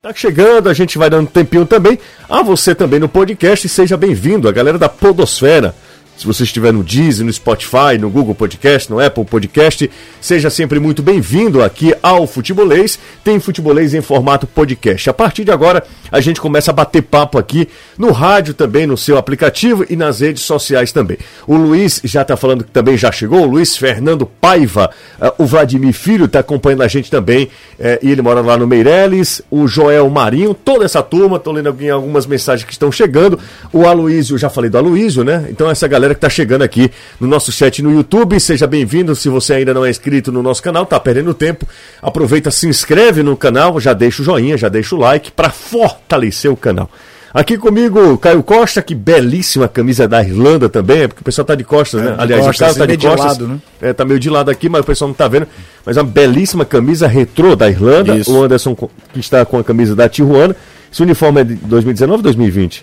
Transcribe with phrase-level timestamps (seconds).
[0.00, 1.98] Tá chegando, a gente vai dando tempinho também.
[2.28, 5.74] A você também no podcast, seja bem-vindo, a galera da Podosfera.
[6.18, 9.88] Se você estiver no Deezer, no Spotify, no Google Podcast, no Apple Podcast,
[10.20, 12.98] seja sempre muito bem-vindo aqui ao Futebolês.
[13.22, 15.08] Tem Futebolês em formato podcast.
[15.08, 18.96] A partir de agora, a gente começa a bater papo aqui no rádio também, no
[18.96, 21.18] seu aplicativo e nas redes sociais também.
[21.46, 24.90] O Luiz já está falando que também já chegou, o Luiz Fernando Paiva,
[25.22, 28.66] uh, o Vladimir Filho está acompanhando a gente também, uh, e ele mora lá no
[28.66, 33.38] Meireles, o Joel Marinho, toda essa turma, estou lendo algumas mensagens que estão chegando.
[33.72, 35.46] O Aloísio, já falei do Aloísio, né?
[35.48, 36.90] Então essa galera que está chegando aqui
[37.20, 39.14] no nosso chat no YouTube, seja bem-vindo.
[39.14, 41.66] Se você ainda não é inscrito no nosso canal, tá perdendo tempo,
[42.02, 46.50] aproveita, se inscreve no canal, já deixa o joinha, já deixa o like para fortalecer
[46.50, 46.90] o canal.
[47.32, 51.62] Aqui comigo, Caio Costa, que belíssima camisa da Irlanda também, porque o pessoal tá de
[51.62, 52.12] costas, né?
[52.12, 53.26] É, de Aliás, costas, o Caio tá meio de de costas.
[53.26, 53.58] lado, né?
[53.82, 55.46] É, tá meio de lado aqui, mas o pessoal não tá vendo.
[55.84, 58.16] Mas uma belíssima camisa retrô da Irlanda.
[58.16, 58.32] Isso.
[58.32, 60.56] O Anderson, que está com a camisa da Tijuana.
[60.90, 62.82] Esse uniforme é de 2019 ou 2020?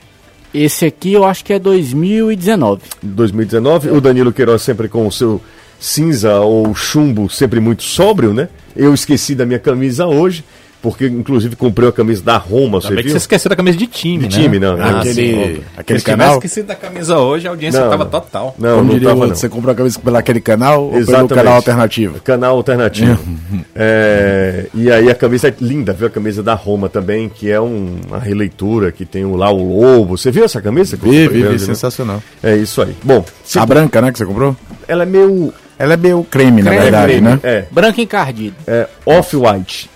[0.55, 2.82] Esse aqui eu acho que é 2019.
[3.04, 3.90] 2019.
[3.90, 5.41] O Danilo Queiroz sempre com o seu
[5.77, 8.48] cinza ou chumbo sempre muito sóbrio, né?
[8.74, 10.46] Eu esqueci da minha camisa hoje,
[10.91, 13.12] porque inclusive comprei a camisa da Roma, você bem que viu?
[13.12, 14.44] você esqueceu da camisa de time, De né?
[14.44, 14.80] time, não.
[14.80, 15.62] Ah, aquele sim.
[15.76, 16.34] aquele Se tivesse canal.
[16.36, 18.55] esquecido da camisa hoje, a audiência Não, tava total.
[18.60, 19.36] Não, Como não diria tava outro, não.
[19.36, 21.34] você comprou a camisa pela aquele canal ou pelo Exatamente.
[21.34, 22.20] canal alternativo?
[22.22, 23.20] Canal alternativo.
[23.77, 26.08] É, e aí a camisa é linda, viu?
[26.08, 29.82] A camisa da Roma também, que é um- uma releitura, que tem o- lá o
[29.82, 30.18] lobo.
[30.18, 30.96] Você viu essa camisa?
[30.96, 31.58] Vi, vi, vi, Né?
[31.58, 32.24] sensacional.
[32.42, 32.96] É isso aí.
[33.04, 34.55] Bom, se- A branca, né, que você comprou?
[34.88, 37.40] ela é meio Ela é meio creme, na Creme, verdade, creme, né?
[37.44, 38.55] É, Branco encardido.
[38.66, 39.90] é off-white.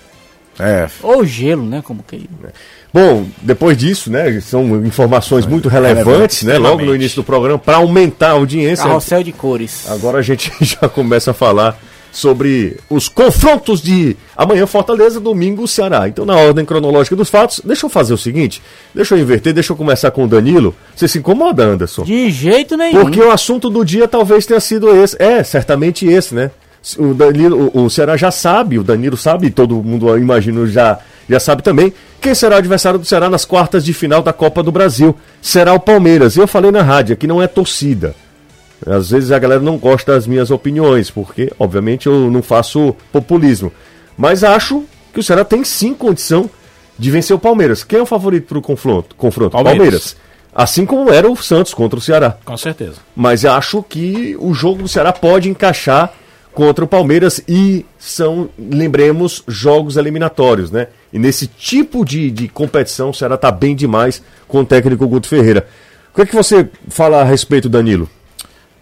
[0.60, 0.88] É.
[1.02, 1.82] Ou gelo, né?
[1.82, 2.30] Como que
[2.94, 7.78] Bom, depois disso, né, são informações muito relevantes, né, logo no início do programa, para
[7.78, 8.84] aumentar a audiência.
[8.84, 9.90] Carrossel de cores.
[9.90, 11.80] Agora a gente já começa a falar
[12.12, 16.08] sobre os confrontos de amanhã Fortaleza, domingo Ceará.
[16.08, 18.62] Então, na ordem cronológica dos fatos, deixa eu fazer o seguinte,
[18.94, 20.76] deixa eu inverter, deixa eu começar com o Danilo.
[20.96, 22.04] Você se incomoda, Anderson?
[22.04, 23.02] De jeito nenhum.
[23.02, 25.16] Porque o assunto do dia talvez tenha sido esse.
[25.22, 26.52] É, certamente esse, né?
[26.98, 31.40] O Danilo, o, o Ceará já sabe, o Danilo sabe, todo mundo imagino já, já
[31.40, 34.72] sabe também, quem será o adversário do Ceará nas quartas de final da Copa do
[34.72, 35.16] Brasil.
[35.42, 36.36] Será o Palmeiras.
[36.36, 38.16] Eu falei na rádio, aqui não é torcida.
[38.86, 43.72] Às vezes a galera não gosta das minhas opiniões, porque, obviamente, eu não faço populismo.
[44.18, 46.50] Mas acho que o Ceará tem sim condição
[46.98, 47.84] de vencer o Palmeiras.
[47.84, 49.16] Quem é o favorito para o confronto?
[49.16, 49.52] confronto?
[49.52, 50.16] Palmeiras.
[50.54, 52.38] Assim como era o Santos contra o Ceará.
[52.44, 52.96] Com certeza.
[53.16, 56.14] Mas acho que o jogo do Ceará pode encaixar
[56.60, 60.88] contra o Palmeiras e são, lembremos, jogos eliminatórios, né?
[61.14, 65.30] E nesse tipo de, de competição o Ceará tá bem demais com o técnico Guto
[65.30, 65.66] Ferreira.
[66.12, 68.10] O que é que você fala a respeito, Danilo?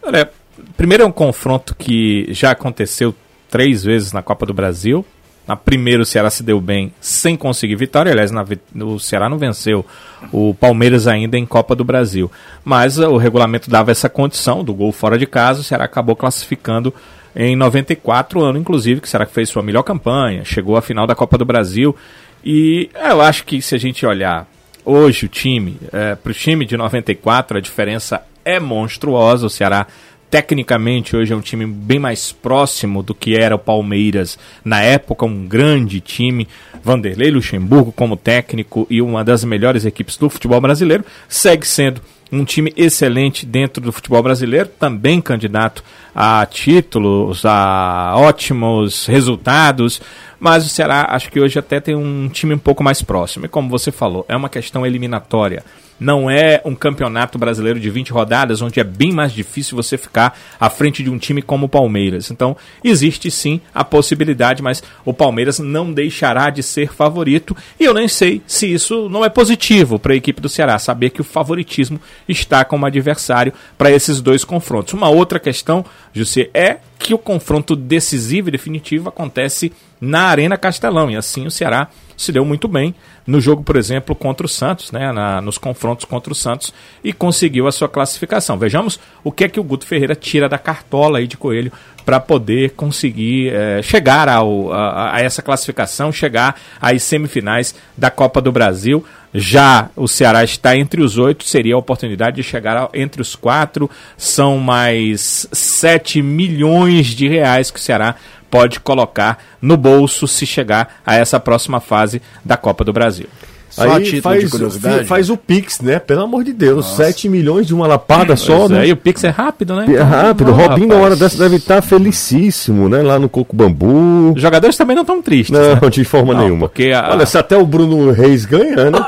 [0.01, 0.27] Olha,
[0.75, 3.13] primeiro é um confronto que já aconteceu
[3.47, 5.05] três vezes na Copa do Brasil.
[5.47, 8.11] Na primeira o Ceará se deu bem sem conseguir vitória.
[8.11, 8.43] Aliás, na
[8.83, 9.85] o Ceará não venceu
[10.31, 12.31] o Palmeiras ainda em Copa do Brasil.
[12.65, 15.61] Mas o regulamento dava essa condição do gol fora de casa.
[15.61, 16.91] O Ceará acabou classificando
[17.39, 21.13] em 94, ano inclusive que o Ceará fez sua melhor campanha, chegou à final da
[21.13, 21.95] Copa do Brasil.
[22.43, 24.47] E eu acho que se a gente olhar
[24.83, 25.77] hoje o time,
[26.23, 29.45] para o time de 94, a diferença é monstruosa.
[29.45, 29.85] O Ceará,
[30.31, 35.25] tecnicamente, hoje é um time bem mais próximo do que era o Palmeiras na época,
[35.25, 36.47] um grande time.
[36.83, 41.03] Vanderlei Luxemburgo como técnico e uma das melhores equipes do futebol brasileiro.
[41.27, 42.01] Segue sendo
[42.31, 45.83] um time excelente dentro do futebol brasileiro, também candidato
[46.13, 50.01] a títulos, a ótimos resultados,
[50.39, 53.45] mas o Ceará acho que hoje até tem um time um pouco mais próximo.
[53.45, 55.63] E como você falou, é uma questão eliminatória.
[55.99, 60.37] Não é um campeonato brasileiro de 20 rodadas, onde é bem mais difícil você ficar
[60.59, 62.29] à frente de um time como o Palmeiras.
[62.29, 67.55] Então, existe sim a possibilidade, mas o Palmeiras não deixará de ser favorito.
[67.79, 71.09] E eu nem sei se isso não é positivo para a equipe do Ceará, saber
[71.09, 74.93] que o favoritismo está como adversário para esses dois confrontos.
[74.93, 79.71] Uma outra questão, José, é que o confronto decisivo e definitivo acontece
[80.01, 81.09] na Arena Castelão.
[81.09, 84.91] E assim o Ceará se deu muito bem no jogo, por exemplo, contra o Santos,
[84.91, 86.73] né, na- nos confrontos contra o Santos,
[87.03, 88.57] e conseguiu a sua classificação.
[88.57, 91.71] Vejamos o que é que o Guto Ferreira tira da cartola aí de Coelho
[92.07, 98.39] para poder conseguir eh, chegar ao, a, a essa classificação, chegar às semifinais da Copa
[98.39, 99.03] do Brasil.
[99.33, 103.91] Já o Ceará está entre os oito, seria a oportunidade de chegar entre os quatro.
[104.15, 108.15] São mais 7 milhões de reais que o Ceará
[108.49, 113.27] pode colocar no bolso se chegar a essa próxima fase da Copa do Brasil.
[113.69, 115.03] Só a Aí título faz, de curiosidade.
[115.05, 115.99] faz o Pix, né?
[115.99, 118.87] Pelo amor de Deus, 7 milhões de uma lapada só, Pois é, né?
[118.87, 119.85] e o Pix é rápido, né?
[119.93, 120.49] É rápido.
[120.51, 123.01] Ô, Robinho, na hora dessa, deve estar felicíssimo, né?
[123.01, 124.33] Lá no Coco Bambu.
[124.35, 125.89] Os jogadores também não estão tristes, Não, né?
[125.91, 126.67] de forma Não, nenhuma.
[126.69, 129.05] porque a- Olha, se até o Bruno Reis ganha, né?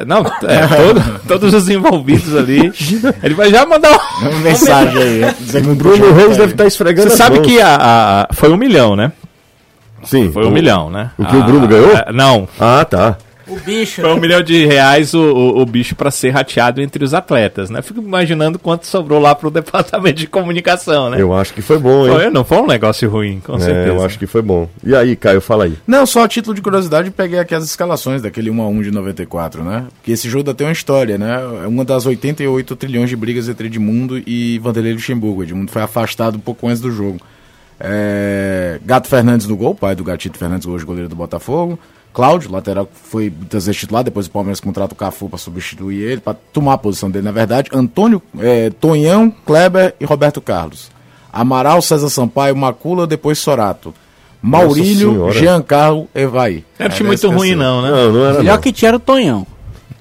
[0.00, 2.72] É, Não, é, todo- todos os envolvidos ali.
[3.22, 4.26] Ele vai já mandar um.
[4.28, 5.18] Uma mensagem aí.
[5.20, 5.34] né?
[5.70, 7.46] O Bruno Reis deve estar esfregando Você sabe mãos.
[7.46, 7.76] que a,
[8.30, 9.12] a- foi um milhão, né?
[10.02, 10.30] Sim.
[10.32, 11.10] Foi um o- milhão, né?
[11.18, 11.90] o que o A- Bruno ganhou?
[11.96, 13.16] a- não, Ah, tá.
[13.48, 14.02] O bicho.
[14.02, 17.70] foi um milhão de reais o, o, o bicho para ser rateado entre os atletas,
[17.70, 17.80] né?
[17.82, 21.20] Fico imaginando quanto sobrou lá pro departamento de comunicação, né?
[21.20, 22.12] Eu acho que foi bom, hein?
[22.12, 23.86] Foi, não foi um negócio ruim, com É, certeza.
[23.88, 24.68] eu acho que foi bom.
[24.84, 25.74] E aí, Caio, fala aí.
[25.86, 29.84] Não, só a título de curiosidade, peguei aqui as escalações daquele 1x1 de 94, né?
[29.94, 31.40] Porque esse jogo tem uma história, né?
[31.64, 35.42] É uma das 88 trilhões de brigas entre Edmundo e Vanderlei Luxemburgo.
[35.42, 37.18] Edmundo foi afastado um pouco antes do jogo.
[37.80, 41.78] É, Gato Fernandes no gol, pai do Gatito Fernandes, hoje goleiro do Botafogo.
[42.18, 46.02] Cláudio, lateral que foi muitas vezes titular, depois o Palmeiras contrata o Cafu para substituir
[46.02, 47.70] ele, para tomar a posição dele, na verdade.
[47.72, 50.90] Antônio, é, Tonhão, Kleber e Roberto Carlos.
[51.32, 53.94] Amaral, César Sampaio, Macula, depois Sorato.
[54.42, 55.30] Maurílio.
[55.30, 56.64] Giancarlo, Evaí.
[56.76, 57.88] Era um time Era muito ruim, não, né?
[57.88, 58.62] Não, não era Melhor não.
[58.62, 59.46] que tinha era o Tonhão.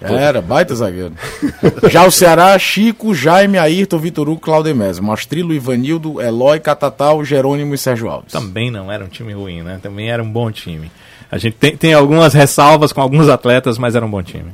[0.02, 1.14] Era, baita zagueiro.
[1.88, 5.04] Já o Ceará, Chico, Jaime, Ayrton, Vitor Hugo, Claudemésio.
[5.04, 8.32] Mastrilo, Ivanildo, Eloy, Catatal, Jerônimo e Sérgio Alves.
[8.32, 9.80] Também não era um time ruim, né?
[9.84, 10.90] Também era um bom time.
[11.32, 14.52] A gente tem, tem algumas ressalvas com alguns atletas, mas era um bom time.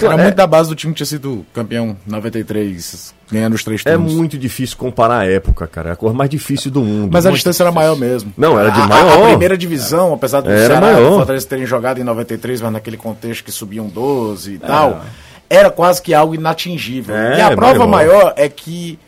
[0.00, 0.16] Era É.
[0.16, 4.12] muito da base do time que tinha sido campeão 93, ganhando os três É turnos.
[4.14, 5.88] muito difícil comparar a época, cara.
[5.90, 7.10] É a cor mais difícil do mundo.
[7.12, 8.32] Mas a distância era maior mesmo.
[8.36, 9.24] Não, era de A- maior.
[9.24, 11.10] A, primeira divisão, apesar do Era Ceará e maior.
[11.10, 15.02] do Fortaleza terem jogado em 93, mas naquele contexto que subiam 12 e tal,
[15.50, 17.16] era quase que algo inatingível.
[17.16, 18.12] É, e a prova maior.
[18.14, 18.98] maior é que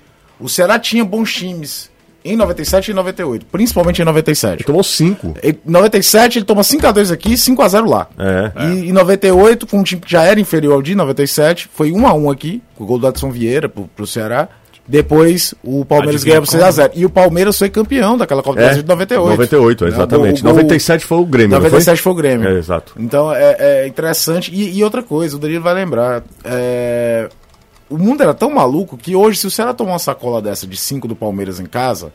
[0.40, 1.89] o Ceará tinha bons times
[2.24, 4.64] em 97 e 98, principalmente em 97.
[4.64, 5.34] Tomou cinco.
[5.42, 8.06] Em 97 ele toma 5x2 aqui e 5x0 lá.
[8.18, 8.52] É.
[8.66, 12.32] E em 98, com um time que já era inferior ao de 97, foi 1x1
[12.32, 14.48] aqui, com o gol do Adson Vieira pro, pro Ceará.
[14.88, 16.90] Depois o Palmeiras ganha por 6x0.
[16.94, 19.30] E o Palmeiras foi campeão daquela Copa do É, Brasil de 98.
[19.30, 19.90] 98, Né?
[19.90, 20.40] exatamente.
[20.40, 22.48] O gol- 97 foi o Grêmio, não 97 foi o Grêmio.
[22.48, 22.94] É, exato.
[22.98, 24.52] Então é, é interessante.
[24.52, 26.24] E, e outra coisa, o Danilo vai lembrar.
[26.44, 27.28] é,
[27.90, 30.76] o mundo era tão maluco que hoje, se o Ceará tomar uma sacola dessa de
[30.76, 32.12] 5 do Palmeiras em casa,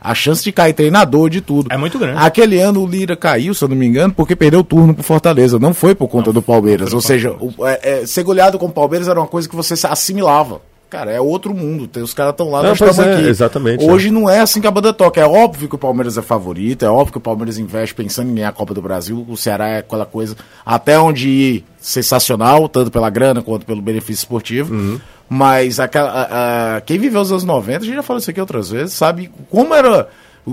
[0.00, 1.68] a chance de cair treinador de tudo.
[1.72, 2.18] É muito grande.
[2.20, 5.02] Aquele ano o Lira caiu, se eu não me engano, porque perdeu o turno pro
[5.02, 5.58] Fortaleza.
[5.58, 6.92] Não foi por conta do Palmeiras.
[6.94, 9.76] Ou seja, o- é- é, ser goleado com o Palmeiras era uma coisa que você
[9.76, 10.60] se assimilava.
[10.88, 11.86] Cara, é outro mundo.
[11.86, 13.28] Tem- Os caras estão lá, Não, nós estamos é, aqui.
[13.28, 15.20] exatamente, Hoje não é assim que a banda toca.
[15.20, 18.34] É óbvio que o Palmeiras é favorito, é óbvio que o Palmeiras investe pensando em
[18.36, 19.22] ganhar a Copa do Brasil.
[19.28, 20.34] O Ceará é aquela coisa
[20.64, 24.74] até onde ir sensacional, tanto pela grana quanto pelo benefício esportivo.
[24.74, 25.00] Uhum.
[25.28, 28.40] Mas aquela, a- a- quem viveu os anos 90, a gente já falou isso aqui
[28.40, 30.08] outras vezes, sabe como era.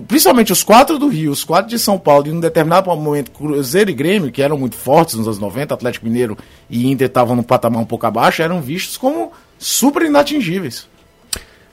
[0.09, 3.89] Principalmente os quatro do Rio, os quatro de São Paulo, e num determinado momento, Cruzeiro
[3.89, 6.37] e Grêmio, que eram muito fortes nos anos 90, Atlético Mineiro
[6.69, 10.85] e Inter estavam num patamar um pouco abaixo, eram vistos como super inatingíveis.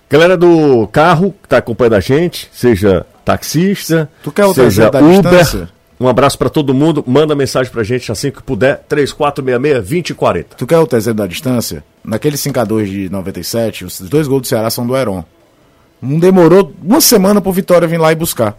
[0.09, 5.01] Galera do carro que tá acompanhando a gente, seja taxista, Tu quer o seja da
[5.01, 5.69] Uber.
[6.03, 7.05] Um abraço pra todo mundo.
[7.07, 8.85] Manda mensagem pra gente assim que puder.
[8.89, 10.45] 3466-2040.
[10.57, 11.85] Tu quer o terceiro da distância?
[12.05, 15.25] Naquele 5x2 de 97, os dois gols do Ceará são do Heron.
[16.01, 18.57] Não demorou uma semana pro Vitória vir lá e buscar.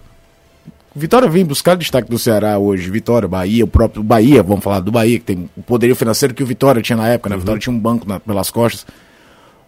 [0.96, 2.90] Vitória vem buscar destaque do Ceará hoje.
[2.90, 6.44] Vitória, Bahia, o próprio Bahia, vamos falar do Bahia, que tem o poderio financeiro que
[6.44, 7.36] o Vitória tinha na época, né?
[7.36, 8.86] O Vitória tinha um banco na- pelas costas.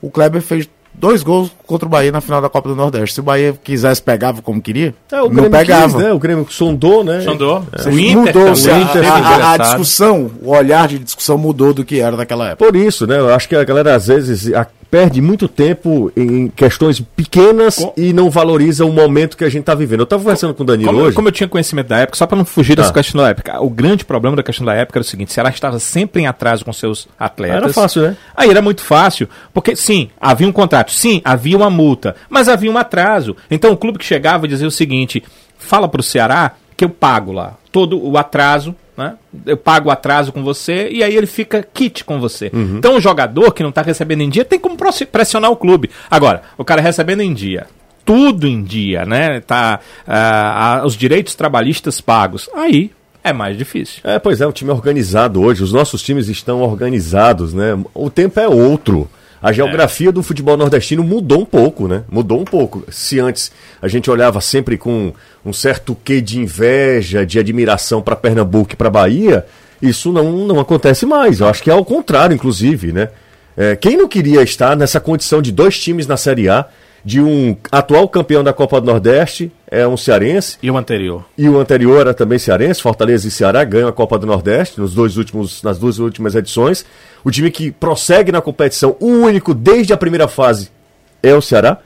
[0.01, 3.15] O Kleber fez dois gols contra o Bahia na final da Copa do Nordeste.
[3.15, 5.83] Se o Bahia quisesse, pegava como queria, É, o não Grêmio pegava.
[5.85, 6.13] quis, né?
[6.13, 7.21] O Grêmio sondou, né?
[7.21, 7.63] Sondou.
[7.75, 11.99] Você O Inter mudou, a- a, a- discussão, o olhar de discussão mudou do que
[11.99, 12.65] era naquela época.
[12.71, 13.19] Por isso, né?
[13.19, 17.93] Eu acho que a galera às vezes a- perde muito tempo em questões pequenas Com-
[17.97, 20.01] e não valoriza o momento que a gente tá vivendo.
[20.01, 21.15] Eu tava conversando com o Danilo Como, hoje.
[21.15, 22.93] como eu tinha conhecimento da época, só para não fugir dessa Ah.
[22.93, 25.49] questão da época, o grande problema da questão da época era o seguinte: o Ceará
[25.49, 27.57] estava sempre em atraso com seus atletas.
[27.63, 28.17] Era fácil, né?
[28.35, 32.71] Aí era muito fácil, porque sim, havia um contrato, sim, havia uma multa, mas havia
[32.71, 33.35] um atraso.
[33.51, 35.21] Então o clube que chegava dizia o seguinte:
[35.57, 38.73] fala para o Ceará que eu pago lá todo o atraso.
[38.97, 39.15] Né?
[39.45, 42.49] Eu pago atraso com você e aí ele fica kit com você.
[42.53, 42.77] Uhum.
[42.77, 44.77] Então o jogador que não está recebendo em dia tem como
[45.11, 45.89] pressionar o clube.
[46.09, 47.67] Agora, o cara recebendo em dia,
[48.05, 49.41] tudo em dia, né?
[49.41, 52.49] Tá, ah, os direitos trabalhistas pagos.
[52.55, 52.91] Aí
[53.23, 54.01] é mais difícil.
[54.03, 55.63] É, pois é, o time é organizado hoje.
[55.63, 57.77] Os nossos times estão organizados, né?
[57.93, 59.09] O tempo é outro.
[59.45, 62.01] A geografia do futebol nordestino mudou um pouco, né?
[62.09, 62.83] Mudou um pouco.
[62.89, 65.13] Se antes a gente olhava sempre com
[65.45, 69.45] um certo quê de inveja, de admiração para Pernambuco e para Bahia,
[69.79, 71.41] isso não, não acontece mais.
[71.41, 73.09] Eu acho que é ao contrário, inclusive, né?
[73.55, 76.65] É, quem não queria estar nessa condição de dois times na Série A
[77.05, 81.23] de um atual campeão da Copa do Nordeste, é um cearense, E o anterior?
[81.37, 84.95] e o anterior era também cearense, Fortaleza e Ceará ganham a Copa do Nordeste nos
[84.95, 86.83] dois últimos, nas duas últimas edições.
[87.23, 90.71] O time que prossegue na competição, o único desde a primeira fase,
[91.21, 91.77] é o Ceará.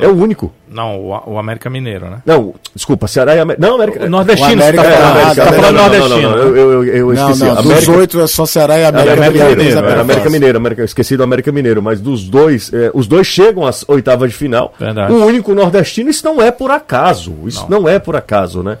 [0.00, 0.52] É o único.
[0.68, 2.18] Não, o, o América Mineiro, né?
[2.26, 3.64] Não, desculpa, Ceará e América.
[3.66, 4.04] Não, América.
[4.04, 6.30] O nordestino, O América é, tá falando, América, você tá falando não, não, não, nordestino.
[6.30, 7.44] não, eu, eu, eu Não, esqueci.
[7.44, 10.32] não, dos América- oito é só Ceará e América, América Mineiro, Mineiro, América América Fácil.
[10.32, 14.30] Mineiro, América, esqueci do América Mineiro, mas dos dois, eh, os dois chegam às oitavas
[14.32, 14.74] de final.
[14.78, 15.12] Verdade.
[15.12, 17.32] O único nordestino, isso não é por acaso.
[17.46, 18.78] Isso não, é por acaso, né?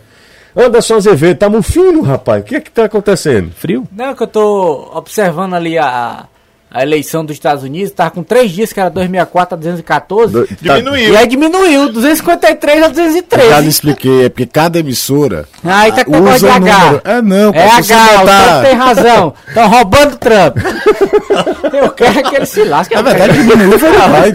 [0.56, 2.42] Anderson Azevedo, tá mufino, rapaz.
[2.42, 3.52] O que é que tá acontecendo?
[3.54, 3.86] Frio?
[3.94, 6.24] Não, que eu tô observando ali a,
[6.70, 10.32] a eleição dos Estados Unidos, tava com três dias, que era 2004 a 214.
[10.32, 11.12] Do- Diminuiu.
[11.12, 13.68] E aí diminuiu, 253 a Eu já lhe 213.
[13.68, 16.58] expliquei, é porque cada emissora Aí tá com de usa o H.
[16.60, 17.00] número.
[17.04, 17.78] É não, É H,
[18.22, 19.34] o Trump tem razão.
[19.48, 20.56] Estão roubando Trump.
[21.72, 22.94] Eu quero que ele se lasque.
[22.94, 24.30] Na verdade, diminuiu foi o cara.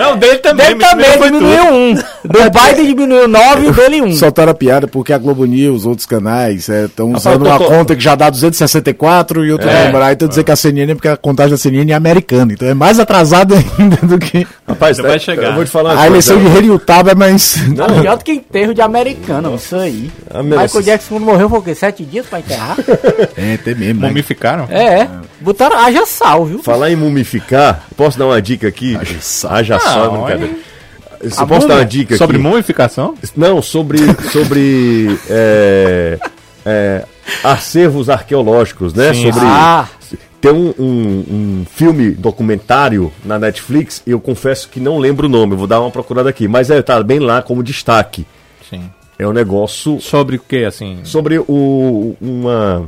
[0.00, 0.66] Não, dele também.
[0.68, 1.74] Dele também foi diminuiu tudo.
[1.74, 1.94] um.
[2.22, 4.12] Do Biden diminuiu nove e o dele um.
[4.12, 7.96] Soltaram a piada porque a Globo News, outros canais, estão usando tô- uma tô- conta
[7.96, 9.86] que já dá 264 e outro É.
[9.86, 10.04] número.
[10.04, 12.52] Aí estão dizendo que a CNN é porque a contagem da CNN é americana.
[12.52, 14.46] Então é mais atrasado ainda do que.
[14.68, 15.48] Rapaz, Você vai eh, chegar.
[15.48, 16.12] eu vou te falar uma A coisa.
[16.32, 17.54] eleição de Heriutaba é mais.
[17.76, 20.10] Tá pior do que enterro de americano, isso aí.
[20.32, 21.74] Ah, meu, Michael Jackson quando morreu foi o quê?
[21.74, 22.76] Sete dias pra enterrar?
[23.36, 24.00] É, tem mesmo.
[24.02, 24.08] Né?
[24.08, 24.66] Mumificaram?
[24.70, 25.08] É,
[25.40, 26.62] botaram haja sal, viu?
[26.62, 28.96] Falar em mumificar, posso dar uma dica aqui?
[28.96, 29.52] Haja sal.
[29.52, 30.54] Haja Não, sal, brincadeira.
[31.22, 32.46] Eu posso dar uma dica Sobre aqui?
[32.46, 33.14] mumificação?
[33.36, 33.98] Não, sobre,
[34.32, 36.18] sobre é,
[36.64, 37.04] é,
[37.44, 39.12] acervos arqueológicos, né?
[39.12, 39.86] Sim, sobre Ah,
[40.40, 44.02] tem um, um- um filme documentário na Netflix.
[44.06, 45.54] Eu confesso que não lembro o nome.
[45.54, 48.26] Vou dar uma procurada aqui, mas é, tá bem lá como destaque.
[48.70, 48.90] Sim.
[49.18, 51.00] É um negócio Sobre o que, assim?
[51.04, 52.86] sobre o uma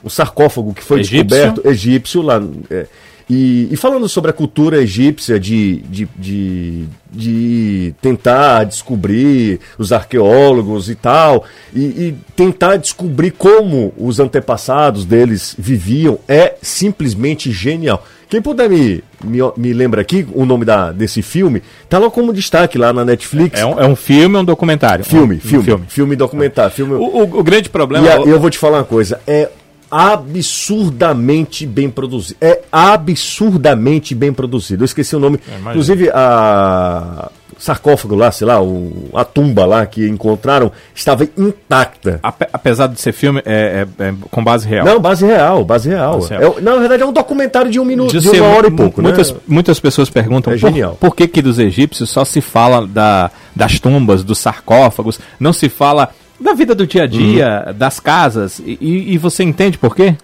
[0.00, 1.24] o sarcófago que foi Egípcio?
[1.24, 2.86] descoberto egípcio lá é,
[3.28, 10.90] e, e falando sobre a cultura egípcia de, de, de, de tentar descobrir os arqueólogos
[10.90, 18.42] e tal e, e tentar descobrir como os antepassados deles viviam é simplesmente genial quem
[18.42, 22.76] puder me, me, me lembra aqui o nome da, desse filme, tá lá como destaque
[22.76, 23.60] lá na Netflix.
[23.60, 25.04] É um, é um filme ou um documentário?
[25.04, 26.72] filme, Um filme, filme, documentário.
[26.72, 28.04] Filme, O, o- o grande problema...
[28.06, 29.48] e a- o- eu vou te falar uma coisa, é
[29.94, 32.36] absurdamente bem produzido.
[32.40, 34.82] É absurdamente bem produzido.
[34.82, 35.38] Eu esqueci o nome.
[35.48, 35.70] imagino.
[35.70, 42.18] Inclusive, a sarcófago lá, sei lá, o- a tumba lá que encontraram estava intacta.
[42.22, 44.84] ape- apesar de ser filme, é, é- é com base real.
[44.84, 46.18] Não, base real, base real.
[46.18, 46.56] Base real.
[46.58, 48.70] É, na verdade, é um documentário de um minuto, de, De ser uma hora e
[48.72, 49.38] pouco, muitas, né?
[49.46, 50.96] muitas pessoas perguntam É por, genial.
[51.00, 55.68] por que, que dos egípcios só se fala da, das tumbas, dos sarcófagos, não se
[55.68, 56.10] fala
[56.40, 57.72] da vida do dia a dia, Uhum.
[57.74, 58.58] das casas.
[58.58, 60.16] E, e- você entende por quê?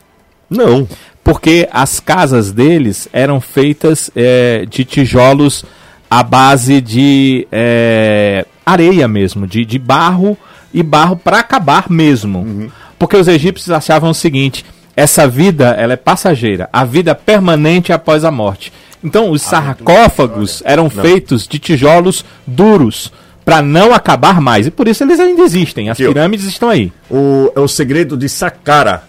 [0.49, 0.87] Não.
[1.23, 5.65] Porque as casas deles eram feitas é, de tijolos
[6.11, 10.37] à base de é, areia mesmo, de, de barro
[10.75, 12.71] e barro para acabar mesmo.
[12.99, 14.65] Porque os egípcios achavam o seguinte:
[14.97, 18.73] essa vida ela é passageira, a vida permanente é após a morte.
[19.03, 23.13] Então os sarcófagos eram feitos de tijolos duros
[23.45, 25.89] para não acabar mais e por isso eles ainda existem.
[25.91, 26.05] As ó.
[26.07, 26.93] pirâmides estão aí.
[27.11, 29.05] O, é o segredo de Saqqara.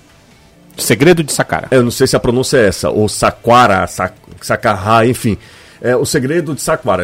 [0.78, 1.68] Segredo de Saqqara.
[1.72, 4.12] Eu não sei se a pronúncia é essa, ou Saquara, Sa-
[4.42, 5.38] Sacarra, enfim.
[5.82, 7.04] É o segredo de Saquara.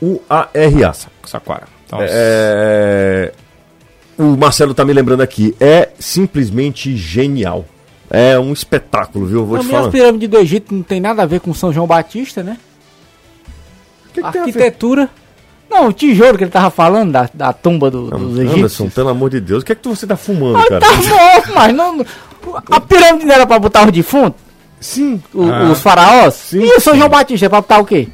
[0.00, 0.92] S-A-Q-U-A-R-A.
[1.24, 1.66] Saqqara.
[1.86, 3.32] Então, É,
[4.18, 5.54] o Marcelo tá me lembrando aqui.
[5.60, 7.64] É simplesmente genial.
[8.10, 9.44] É um espetáculo, viu?
[9.44, 9.92] Vou Pra te mim, as falar.
[9.92, 12.56] pirâmides do Egito não tem nada a ver com São João Batista, né?
[14.08, 14.50] O que que tem a ver?
[14.50, 15.08] Arquitetura.
[15.70, 18.58] Não, o tijolo que ele tava falando da, da tumba do- dos egípcios.
[18.58, 20.80] Anderson, pelo amor de Deus, o que é que você tá fumando, Ai, cara?
[20.80, 21.96] tá morto, mas não.
[21.96, 22.06] não-
[22.70, 24.40] A pirâmide não era pra botar os defuntos?
[24.80, 25.22] Sim.
[25.34, 25.70] O- Ah.
[25.70, 26.34] Os faraós?
[26.34, 28.08] Sim, e o São João Batista é pra botar o quê?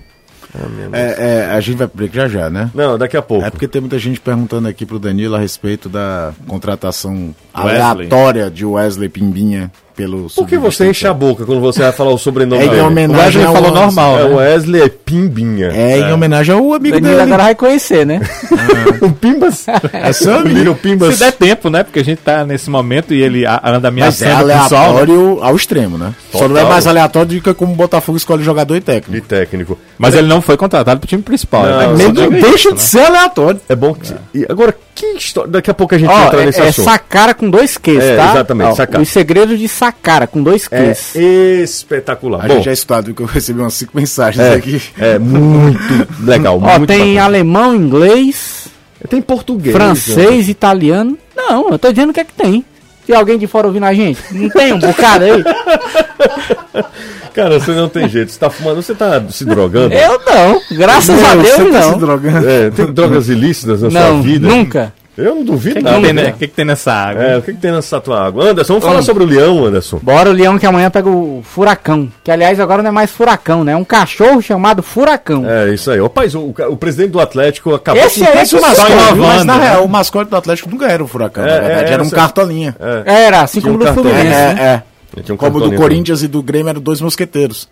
[0.93, 2.71] É, é, a gente vai pro break já já, né?
[2.75, 3.45] Não, daqui a pouco.
[3.45, 7.81] É porque tem muita gente perguntando aqui pro Danilo a respeito da contratação Wesley.
[7.83, 12.11] aleatória de Wesley Pimbinha pelo Por que você enche a boca quando você vai falar
[12.11, 12.81] o sobrenome É em dele?
[12.83, 13.85] homenagem Wesley ao falou Anderson.
[13.87, 14.29] normal, É, né?
[14.31, 15.69] o Wesley é Pimbinha.
[15.73, 17.23] É, em homenagem ao amigo Danilo dele.
[17.23, 18.21] agora vai conhecer, né?
[19.01, 19.67] O Pimbas?
[19.93, 20.57] É seu O amigo.
[20.57, 21.15] Little Pimbas.
[21.15, 21.85] Se der tempo, né?
[21.85, 24.83] Porque a gente tá nesse momento e ele a- anda Mas é ameaçando o pessoal.
[24.83, 24.89] né?
[25.03, 26.13] aleatório ao extremo, né?
[26.33, 29.27] Só não é mais aleatório do que como o Botafogo escolhe jogador e De técnico.
[29.29, 29.79] técnico.
[29.97, 31.63] Mas ele não foi contratado pro time principal.
[31.67, 32.05] Não, né?
[32.09, 32.81] não, Só deixa isso, de né?
[32.81, 33.61] ser aleatório.
[33.69, 34.13] É bom que.
[34.35, 35.51] E agora, que história.
[35.51, 36.85] Daqui a pouco a gente Ó, entra é, nesse é assunto.
[36.85, 38.31] Sacara com dois Qs, É, tá?
[38.33, 39.03] exatamente, Ó, Sacara.
[39.03, 41.15] Os segredos de Sacara com dois É Qs.
[41.17, 42.45] espetacular.
[42.45, 44.81] A Bom, gente já estudado, porque eu recebi umas cinco mensagens é, aqui.
[44.99, 45.79] é muito
[46.25, 46.57] legal.
[46.63, 47.25] Ó, muito tem bacana.
[47.25, 48.69] alemão, inglês,
[49.09, 49.75] Tem português.
[49.75, 51.19] francês, italiano.
[51.37, 52.65] Não, eu tô dizendo o que é que tem.
[53.07, 55.45] Se alguém de fora ouvindo a gente, não tem um bocado aí?
[57.35, 58.31] Cara, você não tem jeito.
[58.31, 59.93] Você tá fumando, você tá se drogando?
[59.95, 61.99] Eu não, graças a Deus Você tá se não.
[61.99, 62.49] drogando.
[62.49, 64.49] É, tem drogas ilícitas na Não, sua vida?
[64.49, 64.93] nunca.
[65.17, 66.01] Eu não duvido O que, nada.
[66.01, 66.23] tem, né?
[66.25, 66.33] né?
[66.33, 67.23] que, que tem nessa água?
[67.23, 68.51] É, o que, que tem nessa tua água?
[68.51, 69.07] Anderson, vamos falar Vamos.
[69.07, 70.01] sobre o leão, Anderson.
[70.03, 72.09] Bora o leão que amanhã pega o furacão.
[72.25, 73.73] Que aliás agora não é mais furacão, né?
[73.73, 75.49] É um cachorro chamado furacão.
[75.49, 76.01] É, isso aí.
[76.01, 79.23] Ô, Paz, o, o presidente do Atlético acabou Esse com é que o mascote, inovando,
[79.23, 79.69] Mas na né?
[79.71, 81.91] real, o mascote do Atlético nunca era o Furacão, É, na verdade.
[81.91, 82.77] é, era um essa- cartolinha.
[83.05, 84.27] Era, assim Tinha como um do Fluminense.
[84.27, 84.83] É, né?
[85.17, 85.33] é.
[85.33, 87.69] Um Como o do cartolinho Corinthians e do Grêmio eram dois mosqueteiros.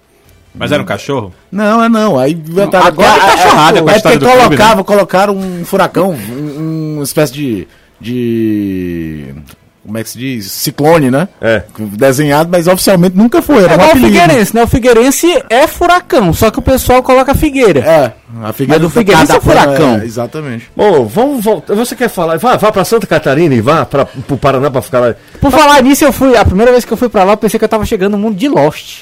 [0.55, 1.33] Mas era um cachorro?
[1.51, 2.19] Não, é não.
[2.19, 2.87] Aí inventaram.
[2.87, 6.11] agora é é, cachorrada é, com a é porque do clube, colocava, colocaram um furacão,
[6.11, 6.15] um,
[7.03, 7.69] uma espécie de.
[8.01, 9.35] de.
[9.85, 10.49] Como é que se diz?
[10.53, 11.27] Ciclone, né?
[11.41, 11.65] É.
[11.77, 13.65] Desenhado, mas oficialmente nunca foi.
[13.65, 13.97] Era É um o.
[13.97, 14.63] Figueirense, né?
[14.63, 17.81] O Figueirense é furacão, só que o pessoal coloca figueira.
[17.81, 18.13] É,
[18.45, 20.01] a figura Mas o Figueirense é furacão.
[20.05, 20.71] exatamente.
[20.77, 21.75] Bom, vamos voltar.
[21.75, 22.39] Você quer falar?
[22.39, 25.15] Vá, vá pra Santa Catarina e vá pra, pro Paraná pra ficar lá.
[25.41, 26.37] Por falar nisso, eu fui.
[26.37, 28.19] A primeira vez que eu fui pra lá, eu pensei que eu tava chegando no
[28.19, 29.01] mundo de Lost.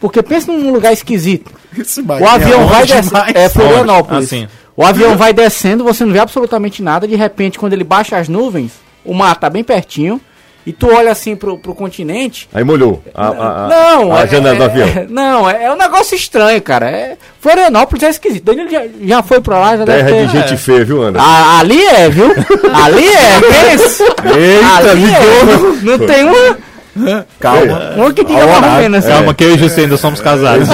[0.00, 1.50] Porque pensa num lugar esquisito.
[1.76, 3.32] Esse O bike é avião vai.
[3.34, 4.24] É Florianópolis.
[4.24, 4.48] Ah, sim.
[4.80, 7.06] O avião vai descendo, você não vê absolutamente nada.
[7.06, 8.72] De repente, quando ele baixa as nuvens,
[9.04, 10.18] o mar tá bem pertinho.
[10.66, 12.46] E tu olha assim pro, pro continente.
[12.52, 14.88] Aí molhou a, a, a, não, a é- janela do é- avião.
[14.88, 16.90] é- não, é, é um negócio estranho, cara.
[16.90, 18.44] É, Florianópolis é esquisito.
[18.44, 20.38] Danilo já, já foi pra lá, já Terra deve de ter.
[20.48, 21.26] gente feia, viu, Anderson?
[21.28, 22.26] Ah, ali é, viu?
[22.74, 24.04] Ali é, pensa.
[24.04, 25.82] Eita, ali é.
[25.82, 27.92] Não tem uma, Calma.
[27.96, 29.04] uma que diga Ao mais ou menos.
[29.06, 30.68] Calma, que eu e o José ainda somos casados.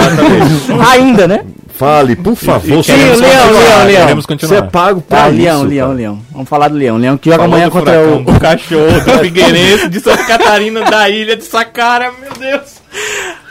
[0.92, 1.44] Ainda, né?
[1.78, 2.82] Fale, por favor.
[2.82, 4.00] Sim, o Leão, Leão, Leão.
[4.02, 4.70] Queremos Você é continuar.
[4.70, 5.38] pago pra Tá, isso.
[5.38, 5.68] Leão, cara.
[5.68, 6.18] Leão, Leão.
[6.32, 6.96] Vamos falar do Leão.
[6.96, 8.24] Leão que joga Falou amanhã contra furacão, o.
[8.24, 12.76] do cachorro, do Figueirense, de Santa Catarina, da ilha de Sacara, meu Deus.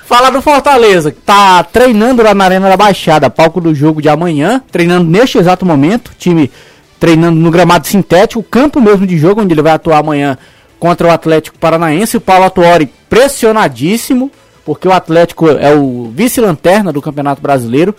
[0.08, 4.10] Falar do Fortaleza, que tá treinando lá na Arena da Baixada, palco do jogo de
[4.10, 6.51] amanhã, treinando neste exato momento, time
[7.00, 10.38] treinando no gramado sintético, campo mesmo de jogo, onde ele vai atuar amanhã
[10.79, 12.17] contra o Atlético Paranaense.
[12.17, 14.32] O Paulo Atuori pressionadíssimo,
[14.63, 17.94] porque o Atlético é o vice-lanterna do Campeonato Brasileiro.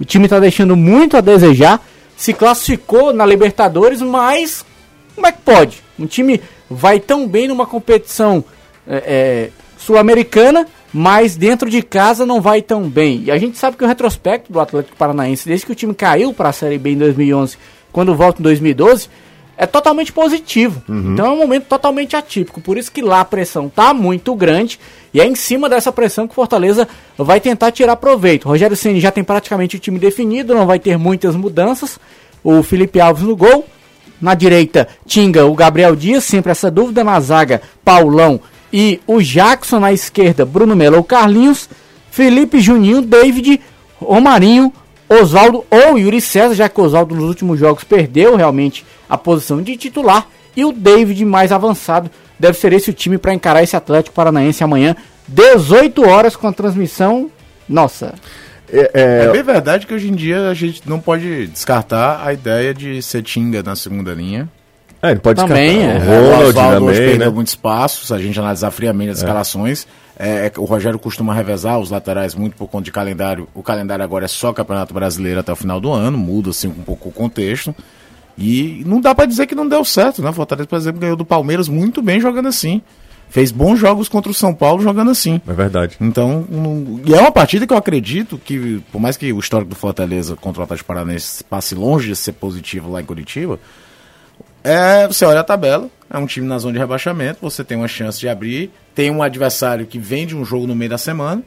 [0.00, 1.84] O time tá deixando muito a desejar.
[2.16, 4.64] Se classificou na Libertadores, mas
[5.14, 5.82] como é que pode?
[5.98, 8.42] Um time vai tão bem numa competição
[8.86, 13.24] é, é, sul-americana, mas dentro de casa não vai tão bem.
[13.24, 16.32] E a gente sabe que o retrospecto do Atlético Paranaense, desde que o time caiu
[16.32, 17.58] para a Série B em 2011,
[17.92, 19.08] quando volta em 2012,
[19.60, 20.82] é totalmente positivo.
[21.12, 22.62] Então é um momento totalmente atípico.
[22.62, 24.80] Por isso que lá a pressão tá muito grande
[25.12, 26.88] e é em cima dessa pressão que o Fortaleza
[27.18, 28.46] vai tentar tirar proveito.
[28.46, 32.00] O Rogério Ceni já tem praticamente o time definido, não vai ter muitas mudanças.
[32.42, 33.66] O Felipe Alves no gol,
[34.18, 37.04] na direita, Tinga, o Gabriel Dias, sempre essa dúvida.
[37.04, 38.40] Na zaga, Paulão
[38.72, 39.78] e o Jackson.
[39.78, 41.68] Na esquerda, Bruno Melo ou Carlinhos.
[42.10, 43.60] Felipe Juninho, David,
[43.98, 44.72] Romarinho,
[45.10, 49.60] Oswaldo ou Yuri César, já que o Oswaldo nos últimos jogos perdeu realmente a posição
[49.62, 50.26] de titular.
[50.56, 54.62] E o David mais avançado deve ser esse o time para encarar esse Atlético Paranaense
[54.64, 54.94] amanhã,
[55.28, 57.30] 18 horas com a transmissão.
[57.68, 58.14] Nossa,
[58.72, 62.32] É, É é, bem verdade que hoje em dia a gente não pode descartar a
[62.32, 64.48] ideia de ser Tinga na segunda linha.
[65.02, 66.04] é, ele pode Também, descartar.
[66.04, 66.08] é.
[66.08, 67.34] O o Ronald Oswaldo hoje também, perdeu né?
[67.34, 69.86] muito espaço, se a gente analisar friamente as escalações.
[70.22, 73.48] É, é o Rogério costuma revezar os laterais muito por conta de calendário.
[73.54, 76.72] O calendário agora é só Campeonato Brasileiro até o final do ano, muda assim um
[76.84, 77.74] pouco o contexto.
[78.38, 80.30] E não dá pra dizer que não deu certo, né?
[80.32, 82.80] Fortaleza, por exemplo, ganhou do Palmeiras muito bem jogando assim.
[83.28, 85.40] Fez bons jogos contra o São Paulo jogando assim.
[85.46, 85.96] É verdade.
[86.00, 89.70] Então, não- e é uma partida que eu acredito que, por mais que o histórico
[89.70, 93.58] do Fortaleza contra o Atlético Paranaense passe longe de ser positivo lá em Curitiba,
[94.62, 97.88] é, você olha a tabela, é um time na zona de rebaixamento, você tem uma
[97.88, 101.42] chance de abrir, tem um adversário que vem de um jogo no meio da semana,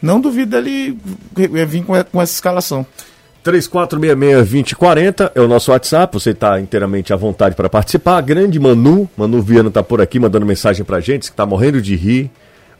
[0.00, 0.98] não duvido dele
[1.34, 2.86] vir com, com essa escalação.
[3.44, 8.20] 3466-2040 é o nosso WhatsApp, você está inteiramente à vontade para participar.
[8.20, 11.94] Grande Manu, Manu Viana está por aqui mandando mensagem para gente, que está morrendo de
[11.94, 12.30] rir.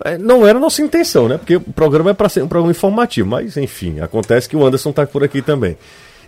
[0.04, 1.38] É, Não era a nossa intenção, né?
[1.38, 4.90] Porque o programa é para ser um programa informativo, mas enfim, acontece que o Anderson
[4.90, 5.76] está por aqui também.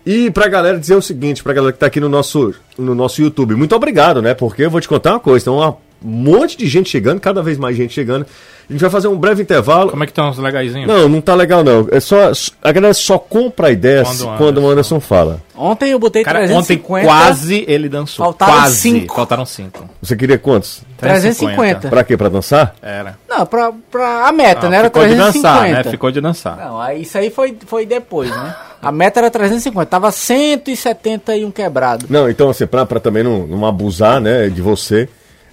[0.06, 3.20] E pra galera dizer o seguinte, pra galera que tá aqui no nosso, no nosso
[3.20, 4.34] YouTube, muito obrigado, né?
[4.34, 5.52] Porque eu vou te contar uma coisa, tem
[6.04, 8.26] um monte de gente chegando, cada vez mais gente chegando.
[8.68, 9.90] A gente vai fazer um breve intervalo.
[9.90, 10.86] Como é que estão os legaizinhos?
[10.86, 11.88] Não, não tá legal não.
[11.90, 12.30] É só
[12.62, 15.40] a galera só compra ideias Quando o quando, o Anderson fala.
[15.56, 16.94] ontem eu botei Cara, 350.
[16.98, 18.26] ontem quase ele dançou.
[18.26, 18.76] Faltaram quase.
[18.76, 19.14] cinco.
[19.14, 19.88] Faltaram cinco.
[20.02, 20.82] Você queria quantos?
[20.98, 21.88] 350.
[21.88, 22.14] Pra quê?
[22.14, 22.74] Pra dançar?
[22.82, 23.18] Era.
[23.26, 24.76] Não, pra, pra a meta, Não, né?
[24.76, 25.48] Era ficou de 350.
[25.48, 25.90] dançar, né?
[25.90, 26.56] Ficou de dançar.
[26.58, 28.54] Não, aí isso aí foi, foi depois, né?
[28.82, 32.06] A meta era 350, tava 171 quebrado.
[32.08, 35.08] Não, então assim, pra, pra também não, não abusar, né, de você,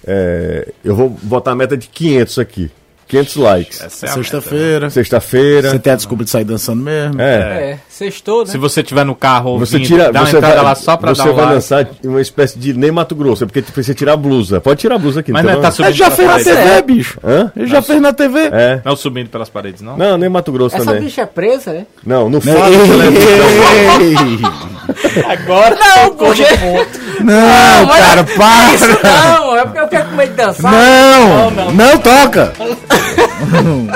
[0.06, 2.70] é, eu vou botar a meta de 500 aqui.
[3.08, 3.80] 500 likes.
[3.80, 4.24] Essa é a meta, né?
[4.24, 4.90] Sexta-feira.
[4.90, 5.70] Sexta-feira.
[5.70, 7.20] Você tem a desculpa de sair dançando mesmo.
[7.22, 7.36] É.
[7.72, 8.50] É, sextou, né?
[8.50, 10.96] Se você tiver no carro Você ouvindo, tira, dá uma você entrada vai, lá só
[10.96, 11.54] pra você dar um vai like.
[11.54, 14.60] lançar uma espécie de nem Mato Grosso, é porque tu precisa tirar a blusa.
[14.60, 15.30] Pode tirar a blusa aqui.
[15.30, 15.90] Mas tem não é tá problema.
[15.90, 16.72] Ele já subindo fez na pelas paredes.
[16.72, 17.20] TV, bicho.
[17.24, 17.52] Hã?
[17.56, 18.40] Ele já fez na TV.
[18.52, 18.80] É.
[18.84, 19.96] Não subindo pelas paredes, não?
[19.96, 21.02] Não, nem Mato Grosso Essa também.
[21.02, 21.86] bicha é presa, é?
[22.04, 22.56] Não, não fala.
[25.28, 26.42] Agora Não, porque...
[27.20, 28.26] Não, mas- cara,
[28.74, 29.10] Isso para.
[29.40, 30.72] não, é porque eu quero com medo de dançar.
[30.72, 32.52] Não, não toca.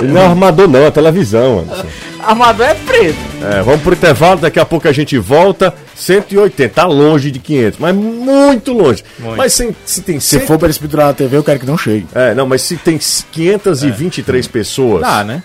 [0.02, 1.60] Ele não é armador, não, é televisão.
[1.60, 1.86] Anderson.
[2.22, 3.16] Armador é preso.
[3.50, 5.72] É, vamos pro intervalo, daqui a pouco a gente volta.
[5.96, 9.02] 180, tá longe de 500, mas muito longe.
[9.18, 9.36] Muito.
[9.36, 11.66] Mas se, se tem Se cento- for pra eles pendurar na TV, eu quero que
[11.66, 12.06] não chegue.
[12.14, 15.02] É, não, mas se tem 523 pessoas.
[15.02, 15.42] Dá, né?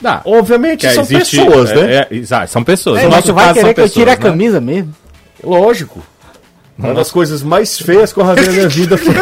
[0.00, 0.20] Dá.
[0.24, 1.94] Obviamente Que são existe- pessoas, é, né?
[1.94, 3.00] é, exato, são pessoas.
[3.00, 4.30] É, No nosso vai caso, querer são que eu tire a pessoas, né?
[4.30, 4.94] camisa mesmo?
[5.42, 6.02] Lógico.
[6.78, 9.14] Uma das coisas mais feias que eu vi na minha vida foi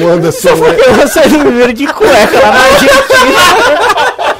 [0.00, 0.48] o Anderson.
[0.48, 4.34] é- Porque vocês me viram de cueca lá na Argentina.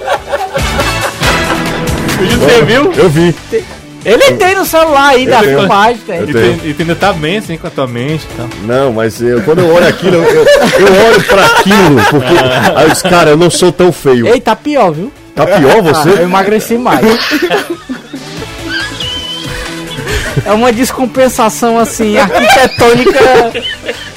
[2.39, 2.93] Você viu?
[2.97, 3.35] Eu vi.
[4.05, 5.59] Ele tem no celular aí da tenho.
[5.61, 6.19] filmagem, tem.
[6.21, 8.27] Eu E e tu ainda tá bem assim com a tua mente.
[8.35, 8.49] Então.
[8.65, 12.35] Não, mas eu, quando eu olho aquilo, eu, eu, eu olho pra aquilo, porque.
[12.77, 14.27] Aí os caras, eu não sou tão feio.
[14.29, 15.11] Ei, tá pior, viu?
[15.35, 16.23] Tá pior Ah, eu você?
[16.23, 17.01] emagreci mais.
[20.45, 23.19] É uma descompensação assim, arquitetônica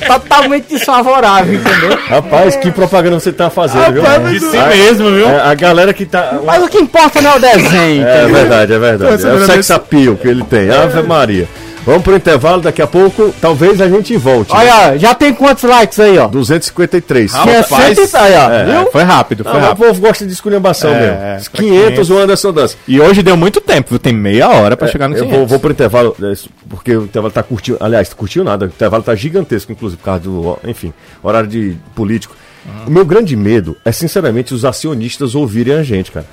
[0.05, 1.97] totalmente desfavorável, entendeu?
[2.07, 4.03] Rapaz, que propaganda você tá fazendo, viu?
[4.31, 5.27] De si mesmo, viu?
[5.27, 6.39] É, a galera que tá.
[6.45, 8.07] Mas o que importa não é o desenho.
[8.07, 8.35] É entendeu?
[8.35, 9.27] verdade, é verdade.
[9.27, 10.69] É o sex appeal que ele tem.
[10.69, 11.47] Ave Maria.
[11.87, 14.51] Vamos pro intervalo, daqui a pouco talvez a gente volte.
[14.53, 16.27] Olha, já tem quantos likes aí, ó?
[16.27, 17.31] 253.
[17.31, 18.91] Tinha Rapaz, e- aí, ó, é, viu?
[18.91, 19.87] Foi rápido, foi Ah, mas o rápido.
[19.87, 21.21] povo gosta de esculhambação É, mesmo.
[21.23, 22.75] é, 500 o Anderson Dança.
[22.85, 23.99] E hoje deu muito tempo, viu?
[23.99, 25.37] Tem meia hora pra chegar no Eu 500.
[25.39, 26.33] vou, vou pro intervalo, é,
[26.67, 27.77] porque o intervalo tá curtinho.
[27.79, 28.65] Aliás, curtiu nada.
[28.65, 30.91] O intervalo tá gigantesco, inclusive, por causa do, enfim,
[31.23, 32.35] horário de político.
[32.85, 36.25] O meu grande medo é, sinceramente, os acionistas ouvirem a gente, cara.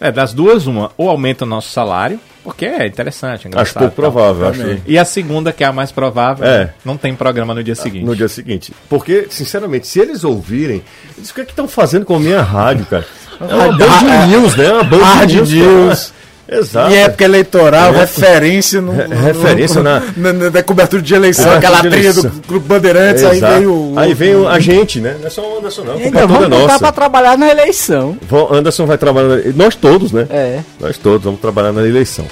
[0.00, 0.90] É, das duas, uma.
[0.96, 3.82] Ou aumenta o nosso salário, porque é interessante, é Acho engraçado.
[3.82, 4.12] pouco e tal.
[4.12, 4.48] provável.
[4.48, 4.82] Acho Também.
[4.86, 6.72] E a segunda, que é a mais provável, É.
[6.84, 8.04] não tem programa no dia seguinte.
[8.04, 8.72] no dia seguinte.
[8.88, 10.82] Porque, sinceramente, se eles ouvirem,
[11.16, 13.06] eles o que é que estão fazendo com a minha rádio, cara?
[13.40, 14.66] É uma Band News, né?
[14.66, 15.50] É uma Band News.
[15.50, 16.12] News.
[16.46, 16.92] Exato.
[16.92, 17.98] Em época eleitoral, É.
[18.00, 22.22] referência no, Re- no- referência na- na, na- cobertura de eleição, Cobertura aquela trilha do.
[22.46, 23.98] Grupo Bandeirantes, aí veio o.
[23.98, 25.16] Aí vem o- a gente, né?
[25.18, 25.94] Não é só o Anderson, não.
[25.94, 26.78] A Ainda vamos é nossa.
[26.78, 28.16] pra trabalhar na eleição.
[28.28, 29.28] Vão- Anderson vai trabalhar.
[29.28, 30.26] na- Nós todos, né?
[30.30, 30.60] É.
[30.78, 32.26] Nós todos vamos trabalhar na eleição.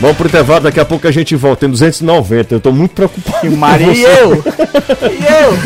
[0.00, 1.60] Vamos pro intervalo, daqui a pouco a gente volta.
[1.60, 2.54] Tem 290.
[2.54, 3.46] Eu tô muito preocupado.
[3.46, 4.42] E Maria e eu.
[5.10, 5.58] E eu.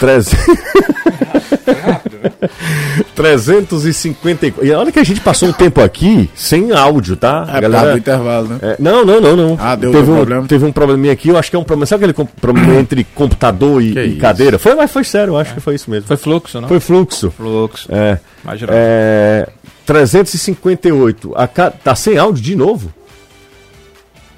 [0.00, 0.32] 300.
[3.14, 4.64] 354.
[4.64, 7.46] E olha que a gente passou um tempo aqui sem áudio, tá?
[7.52, 7.92] É, galera...
[7.92, 8.58] do intervalo, né?
[8.62, 9.56] É, não, não, não, não.
[9.60, 10.46] Ah, deu teve um problema?
[10.48, 11.86] Teve um probleminha aqui, eu acho que é um problema.
[11.86, 14.58] Sabe aquele com- problema entre computador e, e cadeira?
[14.58, 16.06] Foi, mas foi sério, eu acho que foi isso mesmo.
[16.06, 16.68] Foi fluxo, não?
[16.68, 17.30] Foi fluxo.
[17.30, 17.88] fluxo.
[17.90, 18.18] É.
[18.44, 18.72] Imagina.
[18.74, 19.48] É,
[19.86, 21.32] 358.
[21.36, 21.70] A ca...
[21.70, 22.92] Tá sem áudio de novo?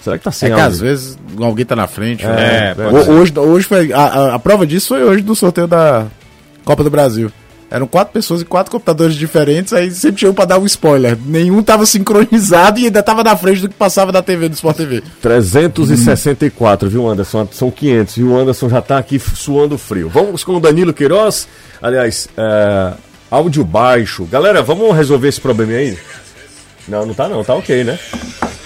[0.01, 0.75] Será que tá sem É que áudio?
[0.75, 2.25] às vezes alguém tá na frente.
[2.27, 2.75] É, né?
[2.75, 3.11] ser.
[3.11, 3.93] hoje, hoje foi.
[3.93, 6.07] A, a- a prova disso foi hoje no sorteio da
[6.65, 7.31] Copa do Brasil.
[7.71, 11.19] Eram quatro pessoas e quatro computadores diferentes, aí sempre tinha um pra dar um spoiler.
[11.27, 14.77] Nenhum tava sincronizado e ainda tava na frente do que passava da TV, do Sport
[14.77, 15.03] TV.
[15.21, 17.49] 364, viu, Anderson?
[17.51, 18.17] São 500.
[18.19, 20.09] E o Anderson já tá aqui suando frio.
[20.09, 21.49] Vamos com o Danilo Queiroz.
[21.83, 22.93] Aliás, é,
[23.31, 24.25] áudio baixo.
[24.27, 25.99] Galera, vamos resolver esse problema aí?
[26.87, 27.43] Não, não tá não.
[27.43, 27.99] Tá ok, né?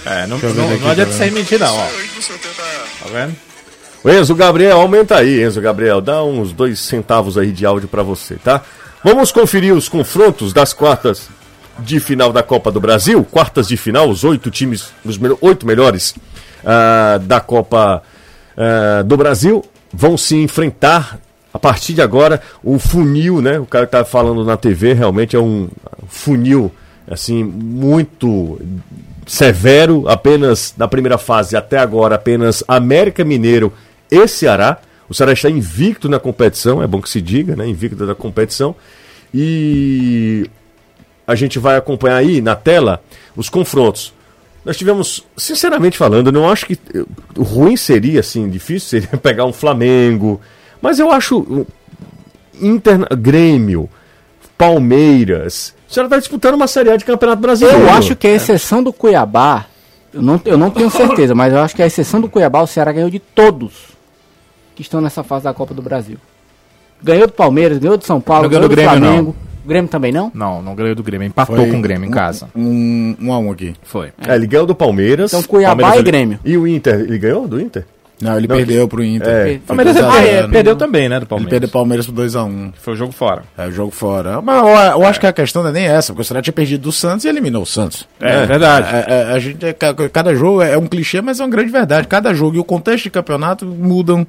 [0.05, 1.87] É, não, não, aqui, não adianta tá ser mentir, não, ó.
[1.87, 3.35] Tá vendo?
[4.03, 5.99] O Enzo Gabriel, aumenta aí, Enzo Gabriel.
[5.99, 8.61] Dá uns dois centavos aí de áudio pra você, tá?
[9.03, 11.27] Vamos conferir os confrontos das quartas
[11.79, 13.23] de final da Copa do Brasil.
[13.29, 16.15] Quartas de final, os oito times, os mel- oito melhores
[16.65, 18.01] ah, da Copa
[18.57, 21.19] ah, do Brasil vão se enfrentar
[21.53, 22.41] a partir de agora.
[22.63, 23.59] O funil, né?
[23.59, 25.67] O cara que tá falando na TV realmente é um
[26.07, 26.71] funil
[27.09, 28.61] assim muito
[29.25, 33.71] severo, apenas na primeira fase até agora, apenas América Mineiro
[34.11, 34.79] e Ceará.
[35.09, 37.67] O Ceará está invicto na competição, é bom que se diga, né?
[37.67, 38.75] Invicto da competição.
[39.33, 40.47] E
[41.25, 43.01] a gente vai acompanhar aí na tela
[43.35, 44.13] os confrontos.
[44.63, 47.03] Nós tivemos, sinceramente falando, eu não acho que eh,
[47.37, 50.39] ruim seria assim, difícil seria pegar um Flamengo,
[50.81, 51.65] mas eu acho um,
[52.61, 53.89] Inter, Grêmio,
[54.57, 55.73] Palmeiras.
[55.89, 57.81] O Ceará está disputando uma Série A de Campeonato Brasileiro.
[57.81, 59.65] Eu acho que a exceção do Cuiabá,
[60.13, 62.67] eu não, eu não tenho certeza, mas eu acho que a exceção do Cuiabá, o
[62.67, 63.98] Ceará ganhou de todos
[64.79, 66.15] que estão nessa fase da Copa do Brasil.
[67.03, 69.35] Ganhou do Palmeiras, ganhou do São Paulo, Não ganhou ganhou do do Grêmio, Flamengo.
[69.65, 70.31] Grêmio também não?
[70.33, 71.27] Não, não ganhou do Grêmio.
[71.27, 72.47] Empatou Foi com o Grêmio em casa.
[72.55, 73.73] Um, um a um aqui.
[73.83, 74.11] Foi.
[74.25, 75.33] É, ele ganhou do Palmeiras.
[75.33, 76.39] Então Cuiabá Palmeiras e ele- Grêmio.
[76.45, 77.85] E o Inter, ele ganhou do Inter?
[78.21, 79.27] Não, ele Não, perdeu pro Inter.
[79.29, 79.55] É.
[79.55, 81.49] O Palmeiras 2 a é- 0, perdeu também, né, do Ele Palmeiras.
[81.51, 82.73] perdeu o Palmeiras por 2x1.
[82.81, 83.43] Foi o jogo fora.
[83.57, 84.41] É o jogo fora.
[84.41, 84.67] Mas eu,
[85.01, 86.91] eu acho que a questão não é nem essa, porque o Ceará tinha perdido do
[86.91, 88.05] Santos e eliminou o Santos.
[88.19, 88.87] É, verdade.
[88.93, 91.71] É, é, a gente, é, ca- cada jogo é um clichê, mas é uma grande
[91.71, 92.07] verdade.
[92.07, 94.27] Cada jogo e o contexto de campeonato mudam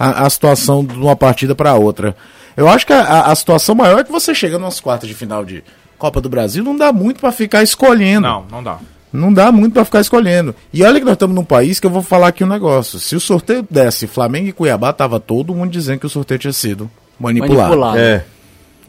[0.00, 2.16] a, a situação de uma partida para outra.
[2.56, 5.44] Eu acho que a, a- situação maior é que você chega nas quartas de final
[5.44, 5.62] de
[5.98, 8.22] Copa do Brasil, não dá muito para ficar escolhendo.
[8.26, 8.78] Não, não dá.
[9.12, 10.54] Não dá muito pra ficar escolhendo.
[10.72, 12.98] E olha que nós estamos num país que eu vou falar aqui um negócio.
[12.98, 16.52] Se o sorteio desse Flamengo e Cuiabá, tava todo mundo dizendo que o sorteio tinha
[16.52, 17.58] sido manipulado.
[17.76, 17.98] Manipulado.
[17.98, 18.24] É.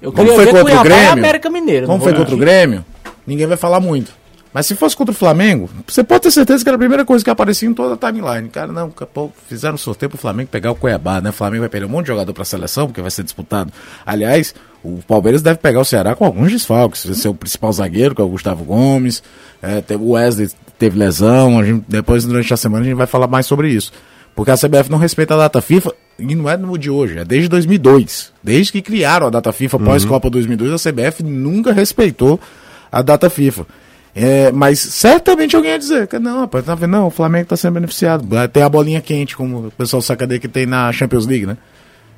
[0.02, 1.12] Eu Como queria foi ver contra o Cuiabá e Grêmio?
[1.14, 1.88] América Mineiro.
[1.88, 2.38] Como foi contra o.
[2.38, 2.86] Grêmio,
[3.28, 4.12] ninguém vai falar muito.
[4.54, 7.24] Mas se fosse contra o Flamengo, você pode ter certeza que era a primeira coisa
[7.24, 8.50] que aparecia em toda a timeline.
[8.50, 11.30] Cara, não, pô, fizeram sorteio pro Flamengo pegar o Cuiabá, né?
[11.30, 13.72] O Flamengo vai perder um monte de jogador pra seleção, porque vai ser disputado.
[14.06, 17.06] Aliás, o Palmeiras deve pegar o Ceará com alguns desfalques.
[17.26, 19.24] O principal zagueiro, que é o Gustavo Gomes.
[19.62, 21.64] É, o Wesley teve lesão.
[21.64, 23.94] Gente, depois, durante a semana, a gente vai falar mais sobre isso.
[24.36, 27.26] Porque a CBF não respeita a data FIFA, e não é no de hoje, é
[27.26, 28.32] desde 2002.
[28.42, 32.40] Desde que criaram a data FIFA pós-Copa 2002, a CBF nunca respeitou
[32.90, 33.66] a data FIFA.
[34.14, 36.92] É, mas certamente alguém ia dizer que não, rapaz, tá vendo?
[36.92, 38.28] Não, o Flamengo tá sendo beneficiado.
[38.52, 41.58] Tem a bolinha quente, como o pessoal sacadeia que tem na Champions League, né?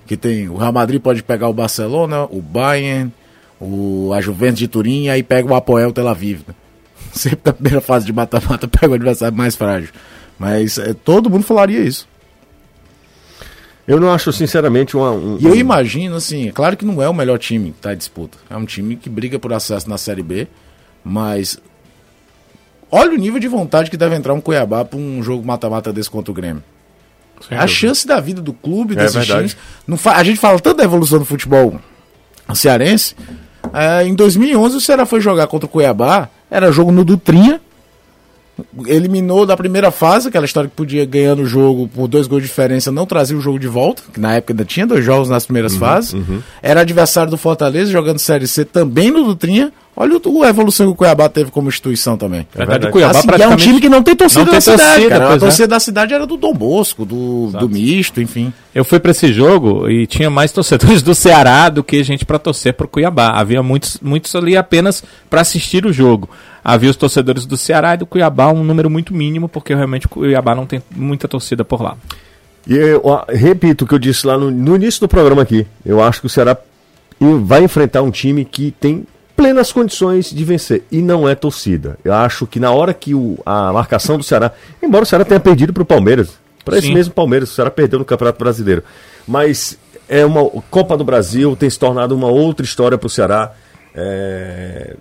[0.07, 3.13] Que tem o Real Madrid pode pegar o Barcelona, o Bayern,
[3.59, 6.41] o, a Juventus de Turim, e aí pega o Apoel Tel Aviv.
[6.47, 6.55] né?
[7.13, 9.89] Sempre na primeira fase de mata-mata pega o adversário mais frágil.
[10.39, 12.07] Mas é, todo mundo falaria isso.
[13.87, 15.37] Eu não acho, sinceramente, uma, um.
[15.39, 17.97] E eu imagino, assim, é claro que não é o melhor time que tá em
[17.97, 18.37] disputa.
[18.49, 20.47] É um time que briga por acesso na Série B,
[21.03, 21.59] mas
[22.95, 26.09] olha o nível de vontade que deve entrar um Cuiabá para um jogo mata-mata desse
[26.09, 26.63] contra o Grêmio.
[27.47, 27.67] Sem a dúvida.
[27.79, 29.49] chance da vida do clube, É desses verdade.
[29.49, 29.57] times.
[29.87, 31.79] Não fa- a gente fala tanto da evolução do futebol
[32.53, 33.15] cearense.
[33.73, 36.29] É, em 2011, o Ceará foi jogar contra o Cuiabá.
[36.49, 37.59] Era jogo no Dutrinha.
[38.85, 42.47] Eliminou da primeira fase, aquela história que podia ganhar no jogo por dois gols de
[42.47, 45.41] diferença, não trazia o jogo de volta, que na época ainda tinha dois jogos nas
[45.43, 46.15] Uhum, primeiras fases.
[46.61, 49.73] Era adversário do Fortaleza, jogando Série C também no Dutrinha.
[49.95, 52.47] Olha o- a evolução que o Cuiabá teve como instituição também.
[52.53, 52.87] Verdade, verdade.
[52.87, 53.63] o Cuiabá Assim, e é um praticamente...
[53.63, 55.29] time que não tem torcida não tem na cidade, torcida, cara.
[55.29, 55.39] A é.
[55.39, 58.51] torcida da cidade era do Dom Bosco, do, do misto, enfim.
[58.73, 62.39] Eu fui pra esse jogo e tinha mais torcedores do Ceará do que gente pra
[62.39, 63.29] torcer pro Cuiabá.
[63.39, 66.27] Havia muitos, muitos ali apenas pra assistir o jogo.
[66.63, 70.09] Havia os torcedores do Ceará e do Cuiabá, um número muito mínimo, porque realmente o
[70.09, 71.95] Cuiabá não tem muita torcida por lá.
[72.65, 75.67] E eu ó, repito o que eu disse lá no, no início do programa aqui.
[75.85, 76.57] Eu acho que o Ceará
[77.19, 80.83] vai enfrentar um time que tem plenas condições de vencer.
[80.91, 81.97] E não é torcida.
[82.03, 84.51] Eu acho que na hora que o, a marcação do Ceará.
[84.81, 86.29] Embora o Ceará tenha perdido para o Palmeiras.
[86.63, 88.83] Para esse mesmo Palmeiras, o Ceará perdeu no Campeonato Brasileiro.
[89.27, 93.51] Mas é uma Copa do Brasil, tem se tornado uma outra história para o Ceará.
[93.93, 94.95] É,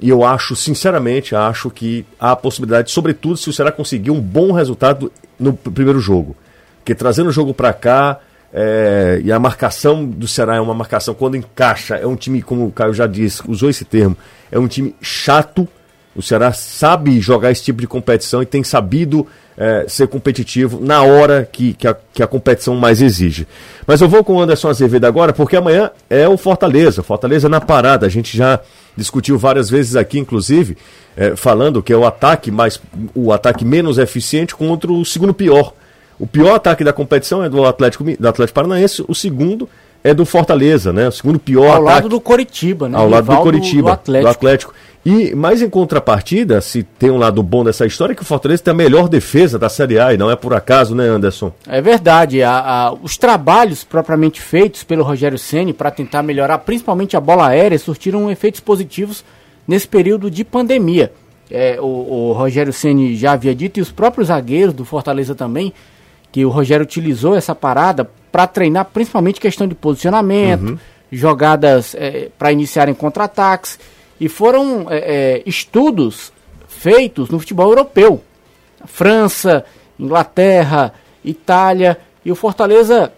[0.00, 4.20] e eu acho, sinceramente, acho que há a possibilidade, sobretudo se o Ceará conseguir um
[4.20, 6.36] bom resultado no pr- primeiro jogo.
[6.78, 8.20] Porque trazendo o jogo para cá,
[8.52, 12.66] é, e a marcação do Ceará é uma marcação, quando encaixa, é um time, como
[12.66, 14.16] o Caio já disse, usou esse termo,
[14.50, 15.68] é um time chato.
[16.16, 21.02] O Ceará sabe jogar esse tipo de competição e tem sabido é, ser competitivo na
[21.02, 23.46] hora que, que, a, que a competição mais exige.
[23.86, 27.02] Mas eu vou com o Anderson Azevedo agora, porque amanhã é o Fortaleza.
[27.02, 28.06] Fortaleza na parada.
[28.06, 28.58] A gente já
[28.96, 30.76] discutiu várias vezes aqui, inclusive,
[31.16, 32.80] é, falando que é o ataque mais
[33.14, 35.72] o ataque menos eficiente contra o segundo pior.
[36.18, 39.68] O pior ataque da competição é do Atlético, do Atlético Paranaense, o segundo
[40.02, 41.08] é do Fortaleza, né?
[41.08, 42.96] O segundo pior Ao ataque lado do Coritiba, né?
[42.98, 44.74] ao lado do Coritiba, Do Atlético.
[45.06, 48.62] E, mas em contrapartida, se tem um lado bom dessa história, é que o Fortaleza
[48.64, 51.52] tem a melhor defesa da Série A, e não é por acaso, né, Anderson?
[51.66, 52.42] É verdade.
[52.42, 57.46] a- a- os trabalhos propriamente feitos pelo Rogério Ceni para tentar melhorar, principalmente a bola
[57.46, 59.24] aérea, surtiram efeitos positivos
[59.66, 61.12] nesse período de pandemia.
[61.50, 65.72] É, o, o Rogério Ceni já havia dito e os próprios zagueiros do Fortaleza também
[66.30, 70.78] que o Rogério utilizou essa parada para treinar principalmente questão de posicionamento,
[71.10, 71.96] jogadas
[72.38, 73.78] para iniciarem contra-ataques
[74.20, 76.32] e foram é, é, estudos
[76.66, 78.22] feitos no futebol europeu.
[78.84, 79.64] França,
[79.98, 80.92] Inglaterra,
[81.24, 83.12] Itália e o Fortaleza,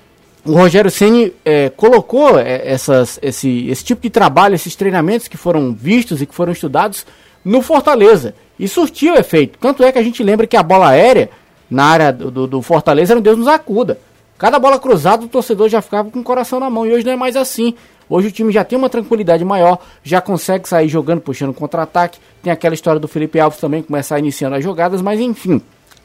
[0.44, 5.36] o Rogério Ceni eh, colocou eh, essas, esse, esse tipo de trabalho, esses treinamentos que
[5.36, 7.06] foram vistos e que foram estudados
[7.44, 9.58] no Fortaleza e surtiu efeito.
[9.58, 11.30] Tanto é que a gente lembra que a bola aérea
[11.70, 13.98] na área do, do, Fortaleza era um Deus nos acuda.
[14.36, 17.12] Cada bola cruzada o torcedor já ficava com o coração na mão e hoje não
[17.12, 17.74] é mais assim.
[18.08, 22.18] Hoje o time já tem uma tranquilidade maior, já consegue sair jogando, puxando contra-ataque.
[22.42, 25.62] Tem aquela história do Felipe Alves também começar iniciando as jogadas, mas enfim.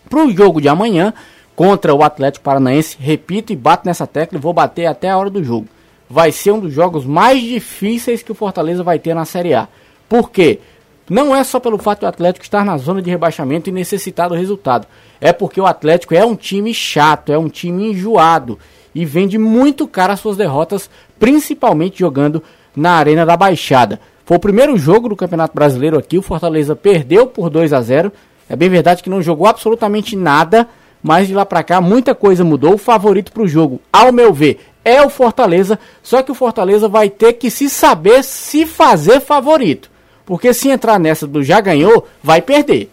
[0.08, 1.14] Para o jogo de amanhã
[1.56, 5.44] contra o Atlético Paranaense, repito e bato nessa tecla vou bater até a hora do
[5.44, 5.68] jogo.
[6.08, 9.68] Vai ser um dos jogos mais difíceis que o Fortaleza vai ter na Série A.
[10.08, 10.60] Por quê?
[11.10, 14.36] Não é só pelo fato do Atlético estar na zona de rebaixamento e necessitar do
[14.36, 14.88] resultado.
[15.22, 18.58] É porque o Atlético é um time chato, é um time enjoado
[18.94, 20.90] e vende muito caro as suas derrotas,
[21.20, 22.42] principalmente jogando
[22.76, 24.00] na Arena da Baixada.
[24.26, 28.12] Foi o primeiro jogo do Campeonato Brasileiro aqui, o Fortaleza perdeu por 2 a 0.
[28.50, 30.68] É bem verdade que não jogou absolutamente nada,
[31.04, 32.74] mas de lá para cá muita coisa mudou.
[32.74, 36.88] O favorito para o jogo, ao meu ver, é o Fortaleza, só que o Fortaleza
[36.88, 39.92] vai ter que se saber se fazer favorito.
[40.26, 42.92] Porque se entrar nessa do já ganhou, vai perder.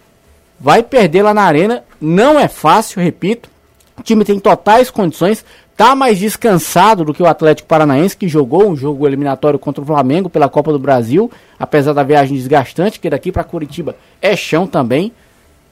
[0.61, 3.51] Vai perder lá na arena, não é fácil, repito.
[3.99, 5.45] O time tem totais condições,
[5.77, 9.87] tá mais descansado do que o Atlético Paranaense, que jogou um jogo eliminatório contra o
[9.87, 14.67] Flamengo pela Copa do Brasil, apesar da viagem desgastante, que daqui para Curitiba é chão
[14.67, 15.13] também.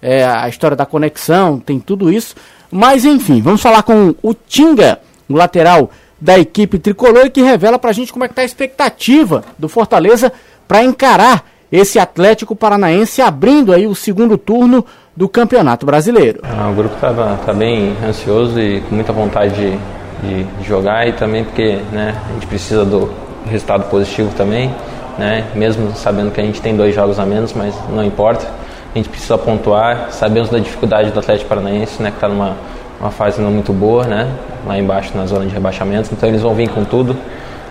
[0.02, 2.34] É, a história da conexão, tem tudo isso.
[2.70, 7.92] Mas enfim, vamos falar com o Tinga, o lateral da equipe tricolor, que revela pra
[7.92, 10.32] gente como é que tá a expectativa do Fortaleza
[10.66, 14.84] para encarar esse Atlético Paranaense abrindo aí o segundo turno
[15.16, 16.40] do Campeonato Brasileiro.
[16.42, 17.12] Ah, o grupo está
[17.44, 22.32] tá bem ansioso e com muita vontade de, de, jogar e também porque né, a
[22.34, 23.10] gente precisa do
[23.46, 24.74] resultado positivo também,
[25.18, 28.46] né, mesmo sabendo que a gente tem dois jogos a menos, mas não importa.
[28.92, 32.56] A gente precisa pontuar, sabemos da dificuldade do Atlético Paranaense, né, que está numa
[33.00, 34.30] uma fase não muito boa, né,
[34.66, 37.16] lá embaixo na zona de rebaixamento, então eles vão vir com tudo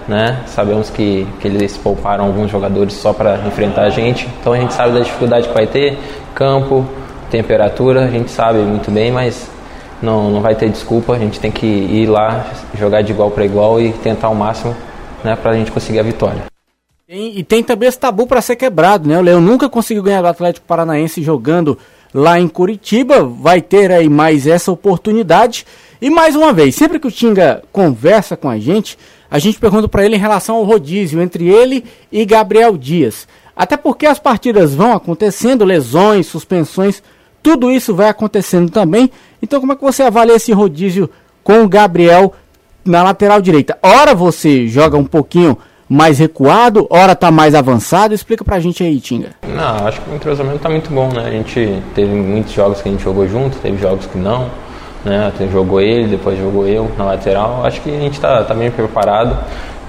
[0.09, 0.41] né?
[0.47, 4.73] Sabemos que, que eles pouparam alguns jogadores só para enfrentar a gente, então a gente
[4.73, 5.97] sabe da dificuldade que vai ter,
[6.33, 6.83] campo,
[7.29, 9.47] temperatura, a gente sabe muito bem, mas
[10.01, 13.45] não, não vai ter desculpa, a gente tem que ir lá, jogar de igual para
[13.45, 14.75] igual e tentar o máximo
[15.23, 16.45] né, para a gente conseguir a vitória.
[17.07, 19.17] E, e tem também esse tabu para ser quebrado, né?
[19.17, 21.77] O Leão nunca conseguiu ganhar do Atlético Paranaense jogando
[22.13, 25.65] lá em Curitiba, vai ter aí mais essa oportunidade.
[26.01, 28.97] E mais uma vez, sempre que o Tinga conversa com a gente,
[29.29, 33.27] a gente pergunta para ele em relação ao rodízio entre ele e Gabriel Dias.
[33.55, 37.03] Até porque as partidas vão acontecendo, lesões, suspensões,
[37.43, 39.11] tudo isso vai acontecendo também.
[39.41, 41.09] Então, como é que você avalia esse rodízio
[41.43, 42.33] com o Gabriel
[42.83, 43.77] na lateral direita?
[43.83, 48.13] Ora você joga um pouquinho mais recuado, ora tá mais avançado.
[48.13, 49.31] Explica pra gente aí, Tinga.
[49.47, 51.25] Não, acho que o entrosamento tá muito bom, né?
[51.27, 54.49] A gente teve muitos jogos que a gente jogou junto, teve jogos que não
[55.03, 55.31] né?
[55.51, 57.61] Jogou ele, depois jogou eu na lateral.
[57.65, 59.37] Acho que a gente está tá bem preparado,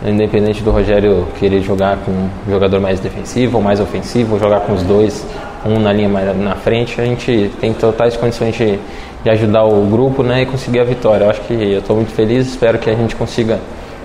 [0.04, 4.72] independente do Rogério querer jogar com um jogador mais defensivo ou mais ofensivo, jogar com
[4.72, 5.26] os dois,
[5.64, 7.00] um na linha mais na frente.
[7.00, 8.78] A gente tem totais condições de,
[9.22, 10.42] de ajudar o grupo né?
[10.42, 11.28] e conseguir a vitória.
[11.28, 13.58] acho que eu estou muito feliz, espero que a gente consiga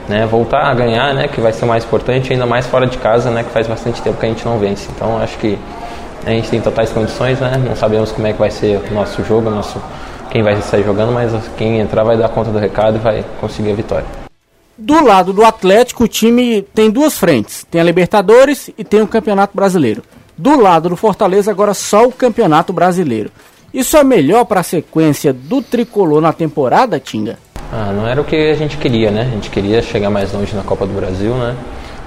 [0.07, 3.29] né, voltar a ganhar, né, que vai ser mais importante, ainda mais fora de casa,
[3.31, 4.87] né, que faz bastante tempo que a gente não vence.
[4.95, 5.57] Então acho que
[6.25, 9.23] a gente tem totais condições, né, não sabemos como é que vai ser o nosso
[9.23, 9.81] jogo, o nosso
[10.35, 13.71] quem vai sair jogando, mas quem entrar vai dar conta do recado e vai conseguir
[13.71, 14.05] a vitória.
[14.77, 19.07] Do lado do Atlético, o time tem duas frentes: tem a Libertadores e tem o
[19.07, 20.03] Campeonato Brasileiro.
[20.37, 23.31] Do lado do Fortaleza, agora só o Campeonato Brasileiro.
[23.73, 27.39] Isso é melhor para a sequência do tricolor na temporada, Tinga?
[27.71, 29.21] Ah, não era o que a gente queria, né?
[29.21, 31.55] A gente queria chegar mais longe na Copa do Brasil, né?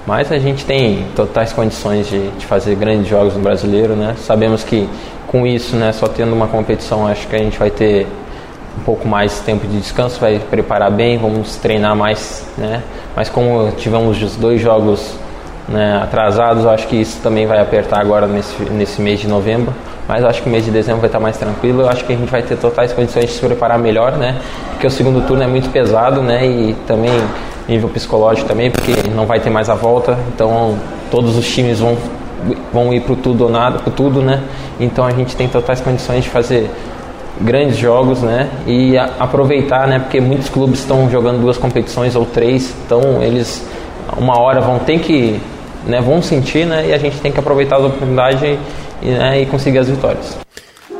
[0.09, 4.15] Mas a gente tem totais condições de, de fazer grandes jogos no brasileiro, né?
[4.17, 4.89] Sabemos que
[5.27, 8.07] com isso, né, só tendo uma competição, acho que a gente vai ter
[8.81, 12.83] um pouco mais tempo de descanso, vai preparar bem, vamos treinar mais, né?
[13.15, 15.15] Mas como tivemos os dois jogos
[15.69, 19.75] né, atrasados, acho que isso também vai apertar agora nesse, nesse mês de novembro.
[20.09, 21.83] Mas acho que o mês de dezembro vai estar mais tranquilo.
[21.83, 24.41] Eu acho que a gente vai ter totais condições de se preparar melhor, né?
[24.71, 26.47] Porque o segundo turno é muito pesado, né?
[26.47, 27.13] E também
[27.69, 30.19] nível psicológico também, porque não vai ter mais a volta.
[30.35, 30.77] Então
[31.11, 31.97] todos os times vão
[32.73, 34.43] vão ir para tudo ou nada, para tudo, né?
[34.79, 36.71] Então a gente tem totais condições de fazer
[37.41, 38.49] grandes jogos, né?
[38.67, 39.99] E a, aproveitar, né?
[39.99, 43.67] Porque muitos clubes estão jogando duas competições ou três, então eles
[44.17, 45.41] uma hora vão ter que,
[45.87, 46.01] né?
[46.01, 46.87] Vão sentir, né?
[46.89, 48.59] E a gente tem que aproveitar a oportunidade
[49.03, 50.39] e, né, e conseguir as vitórias.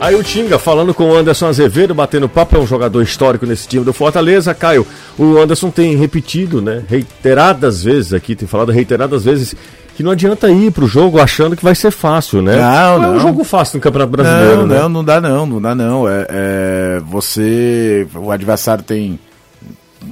[0.01, 3.67] Aí o Tinga falando com o Anderson Azevedo, batendo papo, é um jogador histórico nesse
[3.67, 4.55] time do Fortaleza.
[4.55, 4.87] Caio,
[5.19, 9.57] o Anderson tem repetido, né, reiteradas vezes aqui, tem falado reiteradas vezes
[9.97, 12.57] que não adianta ir pro jogo achando que vai ser fácil, né?
[12.57, 13.15] Não, não.
[13.15, 14.79] é um jogo fácil no Campeonato Brasileiro, não, né?
[14.83, 16.09] Não, não dá não, não dá não.
[16.09, 19.19] É, é, você, o adversário tem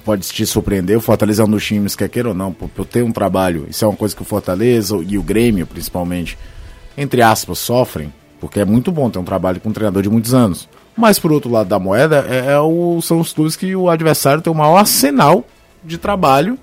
[0.04, 0.96] pode te surpreender.
[0.98, 3.66] O Fortaleza é um dos times, quer queira ou não, por, por ter um trabalho.
[3.70, 6.36] Isso é uma coisa que o Fortaleza e o Grêmio, principalmente,
[6.98, 10.34] entre aspas, sofrem, porque é muito bom ter um trabalho com um treinador de muitos
[10.34, 10.68] anos.
[10.96, 14.42] Mas por outro lado da moeda, é, é o, são os clubes que o adversário
[14.42, 15.44] tem o maior arsenal
[15.84, 16.58] de trabalho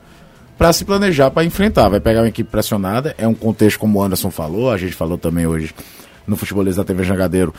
[0.58, 1.90] para se planejar para enfrentar.
[1.90, 5.18] Vai pegar uma equipe pressionada, é um contexto como o Anderson falou, a gente falou
[5.18, 5.74] também hoje
[6.26, 7.54] no futebolista da TV Jangadeiro,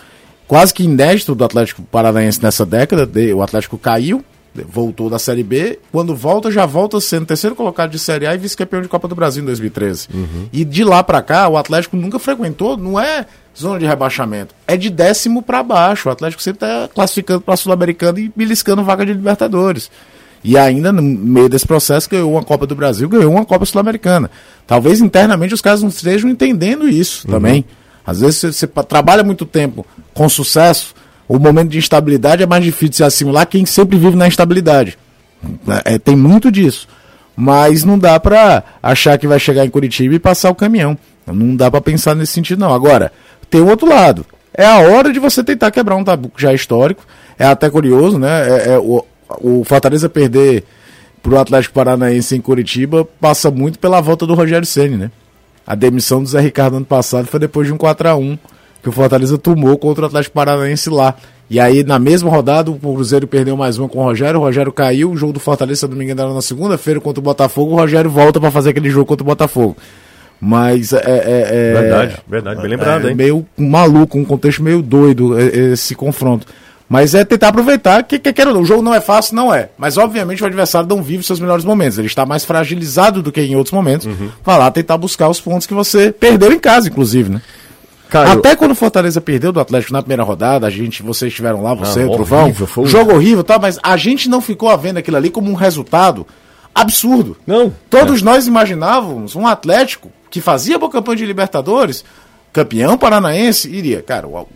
[0.46, 3.08] quase que inédito do Atlético Paranaense nessa década.
[3.34, 4.24] O Atlético caiu,
[4.66, 8.38] voltou da Série B, quando volta, já volta sendo terceiro colocado de Série A e
[8.38, 10.08] vice-campeão de Copa do Brasil em 2013.
[10.52, 14.76] E de lá pra cá, o Atlético nunca frequentou, não é zona de rebaixamento, é
[14.76, 16.08] de décimo pra baixo.
[16.08, 19.90] O Atlético sempre tá classificando pra Sul-Americana e beliscando vaga de Libertadores.
[20.42, 24.30] E ainda no meio desse processo ganhou uma Copa do Brasil, ganhou uma Copa Sul-Americana.
[24.66, 27.64] Talvez internamente os caras não estejam entendendo isso também.
[28.06, 30.94] Às vezes você, você trabalha muito tempo com sucesso,
[31.26, 34.98] o momento de instabilidade é mais difícil de se assimilar quem sempre vive na instabilidade.
[35.84, 36.86] É, tem muito disso.
[37.36, 40.96] Mas não dá pra achar que vai chegar em Curitiba e passar o caminhão.
[41.26, 42.72] Não dá pra pensar nesse sentido, não.
[42.72, 43.10] Agora,
[43.54, 44.26] tem o outro lado.
[44.52, 47.06] É a hora de você tentar quebrar um tabu já histórico.
[47.38, 48.48] É até curioso, né?
[48.48, 49.04] É, é o,
[49.40, 50.64] o Fortaleza perder
[51.22, 55.10] pro Atlético Paranaense em Curitiba passa muito pela volta do Rogério Ceni, né?
[55.64, 58.36] A demissão do Zé Ricardo ano passado foi depois de um 4 a 1
[58.82, 61.14] que o Fortaleza tomou contra o Atlético Paranaense lá.
[61.48, 64.72] E aí, na mesma rodada, o Cruzeiro perdeu mais uma com o Rogério, o Rogério
[64.72, 67.72] caiu, o jogo do Fortaleza, se não me engano, era na segunda-feira contra o Botafogo,
[67.72, 69.76] o Rogério volta pra fazer aquele jogo contra o Botafogo.
[70.40, 70.96] Mas é.
[70.98, 73.16] é- é- Verdade, verdade, bem lembrado, é hein?
[73.16, 76.46] meio maluco, um contexto meio doido é- é esse confronto.
[76.86, 79.70] Mas é tentar aproveitar que, que quero, o jogo não é fácil, não é.
[79.78, 81.96] Mas obviamente o adversário não vive seus melhores momentos.
[81.98, 84.06] Ele está mais fragilizado do que em outros momentos.
[84.06, 84.28] Uhum.
[84.44, 87.42] Vai lá tentar buscar os pontos que você perdeu em casa, inclusive, né?
[88.10, 91.62] Caio, Até quando o Fortaleza perdeu do Atlético na primeira rodada, a gente, vocês estiveram
[91.62, 93.58] lá, você, Ah, o Trovão, horrível, foi jogo horrível, tá?
[93.58, 96.26] Mas a gente não ficou vendo aquilo ali como um resultado
[96.74, 97.36] absurdo.
[97.46, 97.72] Não.
[97.88, 102.04] Todos nós imaginávamos um Atlético que fazia boa campanha de Libertadores,
[102.52, 104.02] campeão paranaense, iria.
[104.02, 104.48] Cara, o-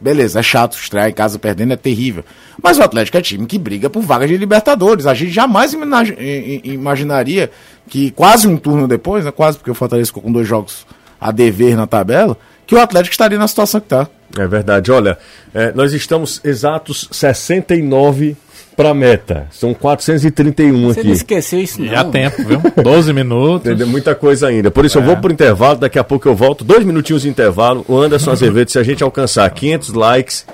[0.00, 2.24] beleza, é chato estrear em casa perdendo, é terrível.
[2.62, 5.06] Mas o Atlético é time que briga por vaga de Libertadores.
[5.06, 5.74] A gente jamais
[6.64, 7.50] imaginaria
[7.88, 10.86] que quase um turno depois, né, quase porque o Fortaleza ficou com dois jogos
[11.20, 14.08] a dever na tabela, que o Atlético estaria na situação que está.
[14.38, 14.90] É verdade.
[14.92, 15.16] Olha,
[15.54, 18.36] é, nós estamos exatos 69
[18.76, 19.46] para meta.
[19.50, 21.10] São 431 Você não aqui.
[21.12, 21.88] esqueceu isso, não?
[21.88, 22.60] Já tempo, viu?
[22.82, 23.66] 12 minutos.
[23.66, 23.86] Entendeu?
[23.86, 24.70] Muita coisa ainda.
[24.70, 25.06] Por isso eu É.
[25.06, 26.62] vou pro intervalo, daqui a pouco eu volto.
[26.64, 27.84] Dois minutinhos de intervalo.
[27.88, 30.44] O Anderson Azevedo, se a gente alcançar 500 likes,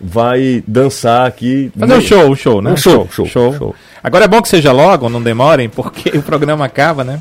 [0.00, 1.70] vai dançar aqui.
[1.78, 2.70] Fazer um show, um show, né?
[2.72, 3.74] Um show, show, show.
[4.02, 7.20] Agora é bom que seja logo, não demorem, porque o programa acaba, né?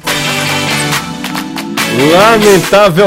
[2.14, 3.06] Lamentável.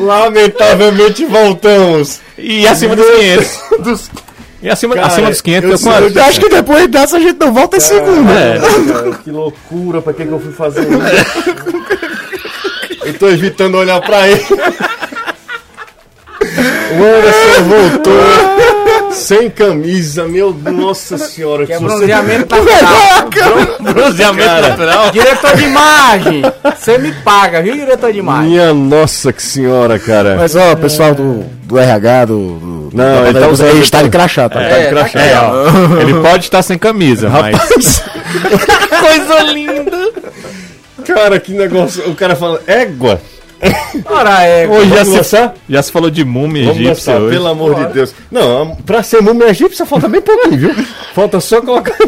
[0.00, 2.20] Lamentavelmente voltamos.
[2.38, 4.10] E acima dos 500.
[4.62, 6.18] E acima, Cara, acima dos 500 eu sei- quanto?
[6.18, 8.30] Eu acho que depois dessa a gente não volta em segundo.
[8.30, 8.58] É.
[9.24, 11.00] Que loucura, pra que, que eu fui fazer isso?
[13.06, 14.44] eu tô evitando olhar pra ele.
[16.42, 18.12] O Anderson voltou
[19.20, 21.66] sem camisa, meu nossa senhora.
[21.66, 23.92] Que é se você- bronzeamento natural.
[23.94, 24.68] Bronzeamento Cara.
[24.68, 25.10] natural.
[25.10, 26.42] diretor de imagem,
[26.76, 28.50] você me paga, viu, diretor de imagem?
[28.50, 30.36] Minha nossa que senhora, cara.
[30.36, 32.36] Mas ó, pessoal do, do RH, do.
[32.90, 34.60] do Não, ele tá da- usando- ele está de crachá, tá?
[34.60, 35.20] Tá de crachá.
[35.20, 35.66] É, ó,
[36.00, 38.02] ele pode estar sem camisa, mas.
[39.00, 40.10] Coisa linda!
[41.06, 42.08] Cara, que negócio.
[42.10, 43.20] O cara fala, égua.
[44.06, 44.66] Ora, é.
[44.66, 45.54] Hoje já se, lançar?
[45.68, 47.36] já se falou de múmia Vamos egípcia lançar, hoje.
[47.36, 48.14] pelo amor de Deus.
[48.30, 50.86] Não, pra ser múmia egípcia falta bem pouquinho, viu?
[51.14, 51.94] Falta só colocar.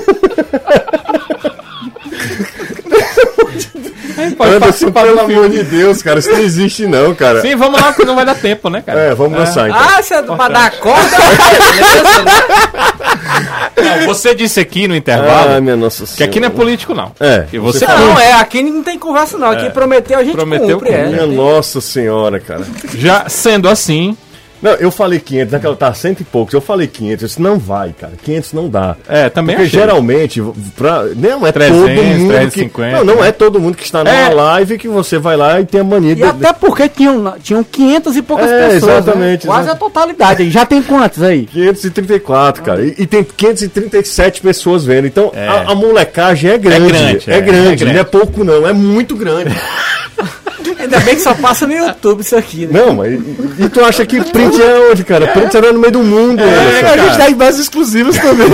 [4.36, 6.18] Pode Anderson, participar pelo do amor de Deus, cara.
[6.18, 7.40] Isso não existe, não, cara.
[7.40, 9.00] Sim, vamos lá, porque não vai dar tempo, né, cara?
[9.00, 9.80] É, vamos lançar então.
[9.80, 11.16] Ah, você é pra dar corda?
[13.76, 17.12] Não, você disse aqui no intervalo Ah, minha nossa que aqui não é político, não.
[17.20, 19.50] É, E você, você Não, é, aqui não tem conversa não.
[19.50, 21.06] Aqui prometeu, a gente Prometeu, cumpre, é.
[21.06, 22.64] Minha nossa senhora, cara.
[22.94, 24.16] já sendo assim,
[24.62, 26.54] Não, eu falei 500, naquela tá cento e poucos.
[26.54, 28.12] Eu falei 500, eu disse, não vai, cara.
[28.22, 28.96] 500 não dá.
[29.08, 29.80] É, também Porque achei.
[29.80, 30.40] geralmente,
[30.76, 32.96] pra, não é 300, todo mundo 350, que...
[32.96, 33.28] Não, não né?
[33.28, 34.28] é todo mundo que está numa É.
[34.32, 36.22] live que você vai lá e tem a mania E de...
[36.22, 38.82] até porque tinham, tinham 500 e poucas É, pessoas.
[38.98, 39.52] exatamente, Né?
[39.52, 39.84] Quase exato.
[39.84, 40.50] a totalidade.
[40.50, 41.44] Já tem quantos aí?
[41.46, 42.84] 534, cara.
[42.84, 45.06] E, e tem 537 pessoas vendo.
[45.08, 45.48] Então, É.
[45.48, 46.86] a, a molecagem é grande.
[46.92, 47.58] grande, É, é, grande.
[47.58, 47.84] é grande.
[47.86, 48.66] Não é pouco, não.
[48.66, 49.50] É muito grande.
[50.78, 52.80] Ainda bem que só passa no YouTube isso aqui, né?
[52.80, 53.12] não, mas...
[53.58, 55.26] E, tu acha que print é onde, cara?
[55.28, 56.42] Print era no meio do mundo.
[56.42, 56.86] Anderson.
[56.86, 58.48] a gente tá em bases exclusivas também.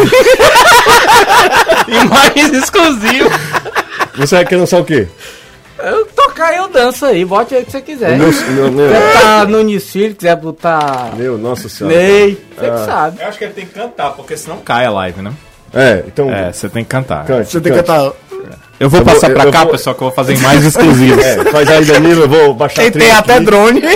[1.88, 3.32] imagens exclusivas.
[4.16, 5.08] Você vai querer lançar o quê?
[5.78, 8.18] Eu tocar eu danço aí, bote aí o que você quiser.
[8.18, 11.96] Meu, meu, meu, Quiser botar no Unicílio, quiser botar meu, nossa senhora.
[11.96, 13.22] Ney, você que sabe.
[13.22, 15.32] Eu acho que ele tem que cantar, porque senão cai a live, né?
[15.72, 16.32] É, então...
[16.32, 17.24] É, você tem que cantar.
[17.26, 18.12] Cante, Você tem que cantar.
[18.80, 20.64] Eu vou Eu vou- passar pra eu cá, vou- pessoal, que eu vou fazer imagens
[20.76, 21.24] exclusivas.
[21.24, 23.44] É, faz aí, Danilo, eu vou baixar trilha tem até aqui.
[23.44, 23.82] drone.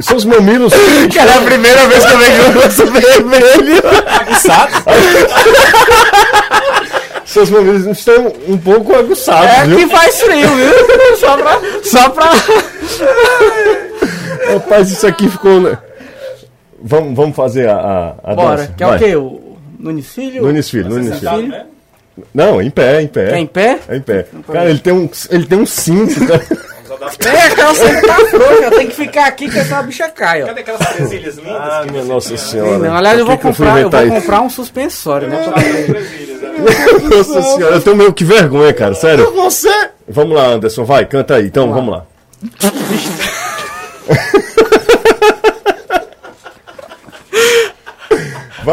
[0.00, 0.72] Seus mamilos...
[1.14, 3.82] Cara, é a primeira vez que eu vejo um rosto vermelho.
[7.24, 9.76] Seus mamilos estão um pouco aguçados, É viu?
[9.78, 11.16] que faz frio, viu?
[11.16, 11.60] Só pra.
[11.84, 12.30] Só pra.
[14.54, 15.60] Rapaz, isso aqui ficou...
[15.60, 15.78] né?
[16.82, 17.74] Vamos, vamos fazer a,
[18.24, 18.56] a, a Bora.
[18.56, 18.74] dança.
[18.76, 18.96] Que é Vai.
[18.96, 19.16] o quê?
[19.16, 20.42] O Nunes Filho?
[20.42, 21.48] Nunes Filho, Nunes Filho.
[21.48, 21.66] né?
[22.34, 23.32] Não, em pé, em pé.
[23.32, 23.78] É em pé?
[23.88, 24.26] É em pé.
[24.46, 26.42] Cara, ele tem um, ele tem um cinto, cara.
[27.24, 30.46] É, aquela você tá frouxa, tem que ficar aqui que essa bicha cai, ó.
[30.46, 31.54] Cadê aquelas presilhas lindas?
[31.54, 32.78] Ah, minha nossa senhora.
[32.78, 35.40] Não, aliás, eu vou que que fui comprar, eu vou comprar um suspensório, né?
[37.08, 39.32] Nossa senhora, eu tenho meio que vergonha, cara, sério.
[39.32, 39.90] Você!
[40.06, 41.46] Vamos lá, Anderson, vai, canta aí.
[41.46, 42.04] Então, vamos lá.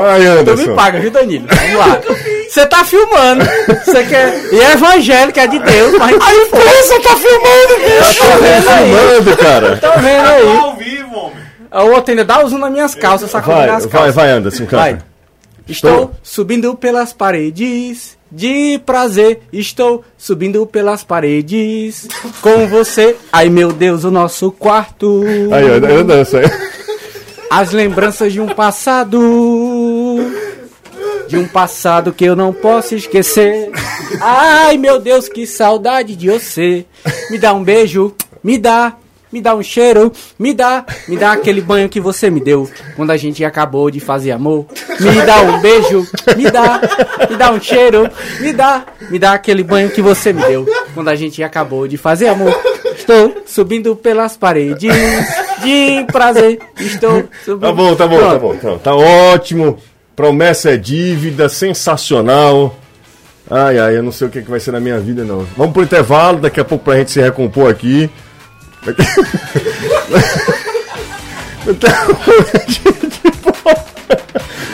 [0.01, 0.69] Vai, Tu Anderson.
[0.69, 1.45] me paga, viu, Danilo?
[1.47, 2.01] Vamos lá.
[2.49, 3.45] Você tá filmando.
[3.85, 4.53] Você quer.
[4.53, 6.11] E é evangélico, é de Deus, mas.
[6.21, 8.19] A imprensa tá filmando, bicho!
[8.19, 8.91] Tô vendo aí.
[8.91, 9.77] Manda, cara.
[9.77, 10.57] Tô vendo aí.
[10.57, 11.37] Ao vivo, homem.
[11.73, 14.15] O outro ainda dá o zoom nas minhas calças, sacou Vai, nas vai, calças.
[14.15, 14.75] vai, Anderson, canta.
[14.77, 14.97] Vai.
[15.67, 19.41] Estou subindo pelas paredes de prazer.
[19.51, 22.07] Estou subindo pelas paredes
[22.41, 23.17] com você.
[23.33, 25.23] Ai meu Deus, o nosso quarto.
[25.51, 26.45] Aí, ó, eu danço aí.
[27.49, 29.19] As lembranças de um passado.
[31.27, 33.71] De um passado que eu não posso esquecer.
[34.21, 36.85] Ai meu Deus, que saudade de você.
[37.29, 38.95] Me dá um beijo, me dá.
[39.29, 40.09] Me dá um cheiro,
[40.39, 43.99] me dá, me dá aquele banho que você me deu quando a gente acabou de
[43.99, 44.65] fazer amor.
[45.01, 46.07] Me dá um beijo,
[46.37, 46.79] me dá,
[47.29, 48.09] me dá um cheiro,
[48.39, 51.97] me dá, me dá aquele banho que você me deu quando a gente acabou de
[51.97, 52.57] fazer amor.
[52.95, 54.93] Estou subindo pelas paredes
[55.61, 56.59] de prazer.
[56.79, 57.67] Estou subindo.
[57.67, 58.55] Tá bom, tá bom, tá bom.
[58.55, 59.77] Tá, tá ótimo.
[60.17, 62.75] Promessa é dívida, sensacional.
[63.47, 65.45] Ai, ai, eu não sei o que, que vai ser na minha vida, não.
[65.55, 68.09] Vamos pro intervalo, daqui a pouco pra gente se recompor aqui.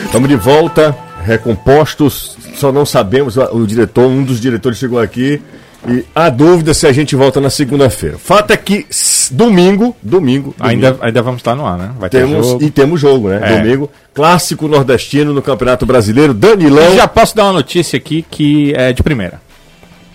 [0.06, 2.38] Estamos de volta, recompostos.
[2.56, 5.42] Só não sabemos, o diretor, um dos diretores chegou aqui.
[5.88, 8.18] E há dúvida se a gente volta na segunda-feira.
[8.18, 11.92] Fato é que s- domingo, domingo, Ainda, ainda vamos estar no ar, né?
[12.00, 12.64] Vai ter temos, jogo.
[12.64, 13.40] e temos jogo, né?
[13.44, 13.58] É.
[13.60, 16.34] Domingo, clássico nordestino no Campeonato Brasileiro.
[16.34, 19.42] Danilão, Já posso dar uma notícia aqui que é de primeira.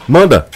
[0.09, 0.47] manda.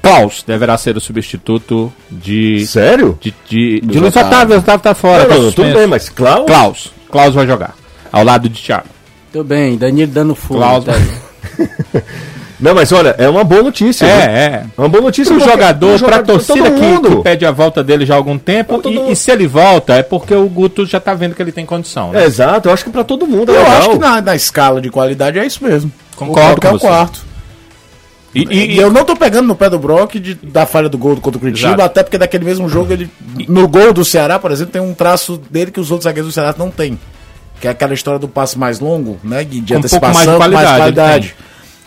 [0.00, 2.64] Klaus deverá ser o substituto de.
[2.68, 3.18] Sério?
[3.20, 4.58] De, de, de Luiz Otávio.
[4.58, 4.80] Otávio.
[4.80, 5.24] Tá fora.
[5.24, 6.46] Não, tá não, tudo bem, mas Klaus?
[6.46, 6.92] Klaus.
[7.10, 7.74] Klaus vai jogar.
[8.12, 8.86] Ao lado de Thiago.
[9.32, 10.60] Tudo bem, Danilo dando fogo.
[10.60, 10.84] Klaus.
[10.84, 10.92] tá?
[12.58, 14.06] Não, mas olha, é uma boa notícia.
[14.06, 14.12] né?
[14.12, 14.64] É, é.
[14.76, 17.50] É uma boa notícia Pro porque- jogador, pro pra jogador, torcida que, que pede a
[17.50, 18.80] volta dele já há algum tempo.
[18.88, 21.66] E, e se ele volta, é porque o Guto já tá vendo que ele tem
[21.66, 22.12] condição.
[22.12, 22.22] Né?
[22.22, 23.78] É, exato, eu acho que pra todo mundo é Eu legal.
[23.78, 25.92] acho que na, na escala de qualidade é isso mesmo.
[26.16, 27.26] Concordo o Brock é com o quarto.
[28.34, 30.98] E, e- E, eu não tô pegando no pé do Brock de, da falha do
[30.98, 31.82] gol contra o Curitiba, Exato.
[31.82, 33.08] até porque daquele mesmo jogo ele.
[33.48, 36.34] No gol do Ceará, por exemplo, tem um traço dele que os outros zagueiros do
[36.34, 36.98] Ceará não tem.
[37.60, 39.42] Que é aquela história do passe mais longo, né?
[39.42, 41.34] De, de Com um pouco mais de antecipação, qualidade, ele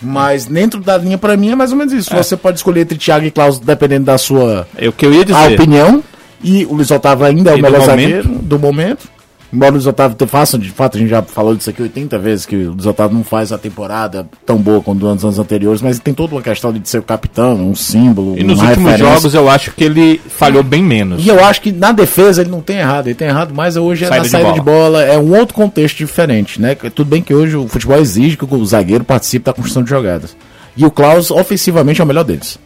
[0.02, 2.16] Mas dentro da linha, pra mim, é mais ou menos isso.
[2.16, 5.26] Você pode escolher entre Thiago e Klaus, dependendo da sua é o que eu ia
[5.26, 5.54] dizer.
[5.54, 6.04] opinião.
[6.42, 9.10] E o Luiz Otávio ainda é o melhor zagueiro do momento.
[9.52, 12.46] Embora o Luiz Otávio faça, de fato, a gente já falou disso aqui 80 vezes,
[12.46, 15.98] que o Luiz Otávio não faz a temporada tão boa quanto nos anos anteriores, mas
[15.98, 19.16] tem toda uma questão de ser o capitão, um símbolo, E nos últimos referência.
[19.16, 21.26] jogos eu acho que ele falhou bem menos.
[21.26, 24.06] E eu acho que na defesa ele não tem errado, ele tem errado mais hoje
[24.06, 25.02] é Saída na de saída de bola.
[25.04, 26.76] é um outro contexto diferente, né?
[26.76, 30.38] Tudo bem que hoje o futebol exige que o zagueiro participe da construção de jogadas.
[30.78, 32.60] E o Klaus, ofensivamente, é o melhor deles.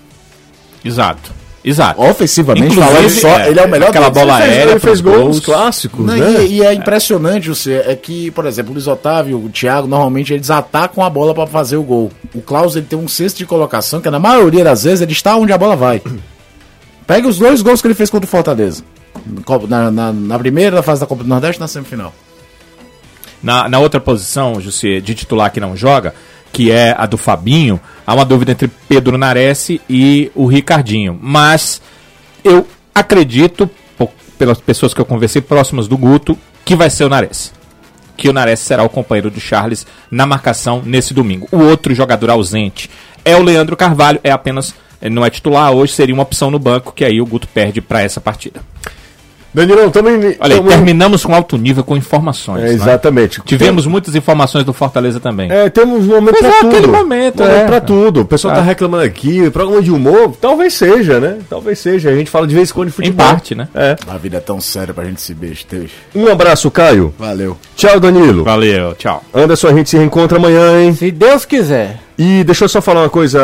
[0.84, 1.32] Exato.
[1.66, 2.02] Exato.
[2.02, 4.80] Ofensivamente, Inclusive, falando só, é, ele é o melhor aquela bola Ele fez- aérea ele
[4.82, 5.40] fez gols gols.
[5.40, 6.46] clássicos, Não, né?
[6.46, 10.34] e, e é impressionante, você, é que, por exemplo, o Luiz Otávio, o Thiago, normalmente
[10.34, 12.12] eles atacam a bola para fazer o gol.
[12.36, 15.38] O Klaus ele tem um cesto de colocação que na maioria das vezes ele está
[15.38, 16.02] onde a bola vai.
[17.08, 18.84] Pega os dois gols que ele fez contra o Fortaleza.
[19.70, 22.14] Na, na, na primeira fase da Copa do Nordeste e na semifinal.
[23.42, 26.14] Na, na outra posição, José, de titular que não joga,
[26.52, 31.18] que é a do Fabinho, há uma dúvida entre Pedro Nares e o Ricardinho.
[31.22, 31.82] Mas
[32.44, 33.70] eu acredito,
[34.38, 37.54] pelas pessoas que eu conversei próximas do Guto, que vai ser o Nares.
[38.16, 41.48] Que o Nares será o companheiro do Charles na marcação nesse domingo.
[41.52, 42.90] O outro jogador ausente
[43.26, 44.74] é o Leandro Carvalho, é apenas.
[45.02, 47.82] ele Não é titular hoje, seria uma opção no banco, que aí o Guto perde
[47.82, 48.62] para essa partida.
[49.54, 50.36] Danilão, também.
[50.40, 52.62] Olha também- terminamos com alto nível com informações.
[52.62, 52.74] É, né?
[52.74, 53.42] exatamente.
[53.46, 55.52] Tivemos muitas informações do Fortaleza também.
[55.52, 56.72] É, temos um momento Mas pra é tudo.
[56.78, 57.66] aquele momento, é.
[57.66, 58.22] pra tudo.
[58.22, 58.64] O pessoal tá Ah.
[58.64, 61.38] reclamando aqui, programa de humor, talvez seja, né?
[61.50, 62.10] Talvez seja.
[62.10, 63.26] A gente fala de vez em quando de em futebol.
[63.28, 63.68] parte, né?
[63.76, 63.96] É.
[64.08, 65.90] A vida é tão séria pra gente se bestejar.
[66.16, 67.14] Um abraço, Caio.
[67.20, 67.56] Valeu.
[67.76, 68.44] Tchau, Danilo.
[68.44, 69.24] Valeu, tchau.
[69.34, 70.94] Anderson, a gente se reencontra amanhã, hein?
[70.96, 72.00] Se Deus quiser.
[72.18, 73.40] E deixa eu só falar uma coisa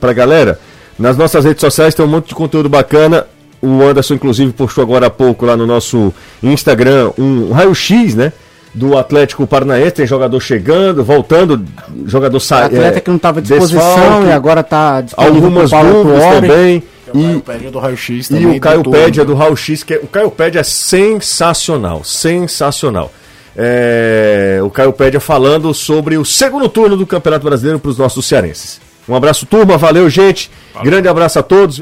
[0.00, 0.58] pra galera.
[0.98, 3.26] Nas nossas redes sociais tem um monte de conteúdo bacana.
[3.60, 8.32] O Anderson, inclusive, postou agora há pouco lá no nosso Instagram um raio-x, né?
[8.74, 9.90] Do Atlético Paranaense.
[9.92, 11.64] Tem jogador chegando, voltando,
[12.06, 12.76] jogador saindo.
[12.76, 16.40] Atleta que não estava à disposição e agora está disponível Algumas pro Paulo dúvidas Tuori.
[16.48, 16.82] também.
[17.14, 18.56] E E, o Pédia do Raio-X e também.
[18.56, 23.10] o Caio Pédia do Raul X, que é, o Caio Pédia é sensacional, sensacional.
[23.56, 28.24] é, o Caio Pédia falando sobre o segundo turno do Campeonato Brasileiro para os nossos
[28.26, 28.80] cearenses.
[29.08, 29.76] Um abraço, turma.
[29.78, 30.50] Valeu, gente.
[30.82, 31.76] Grande abraço a todos.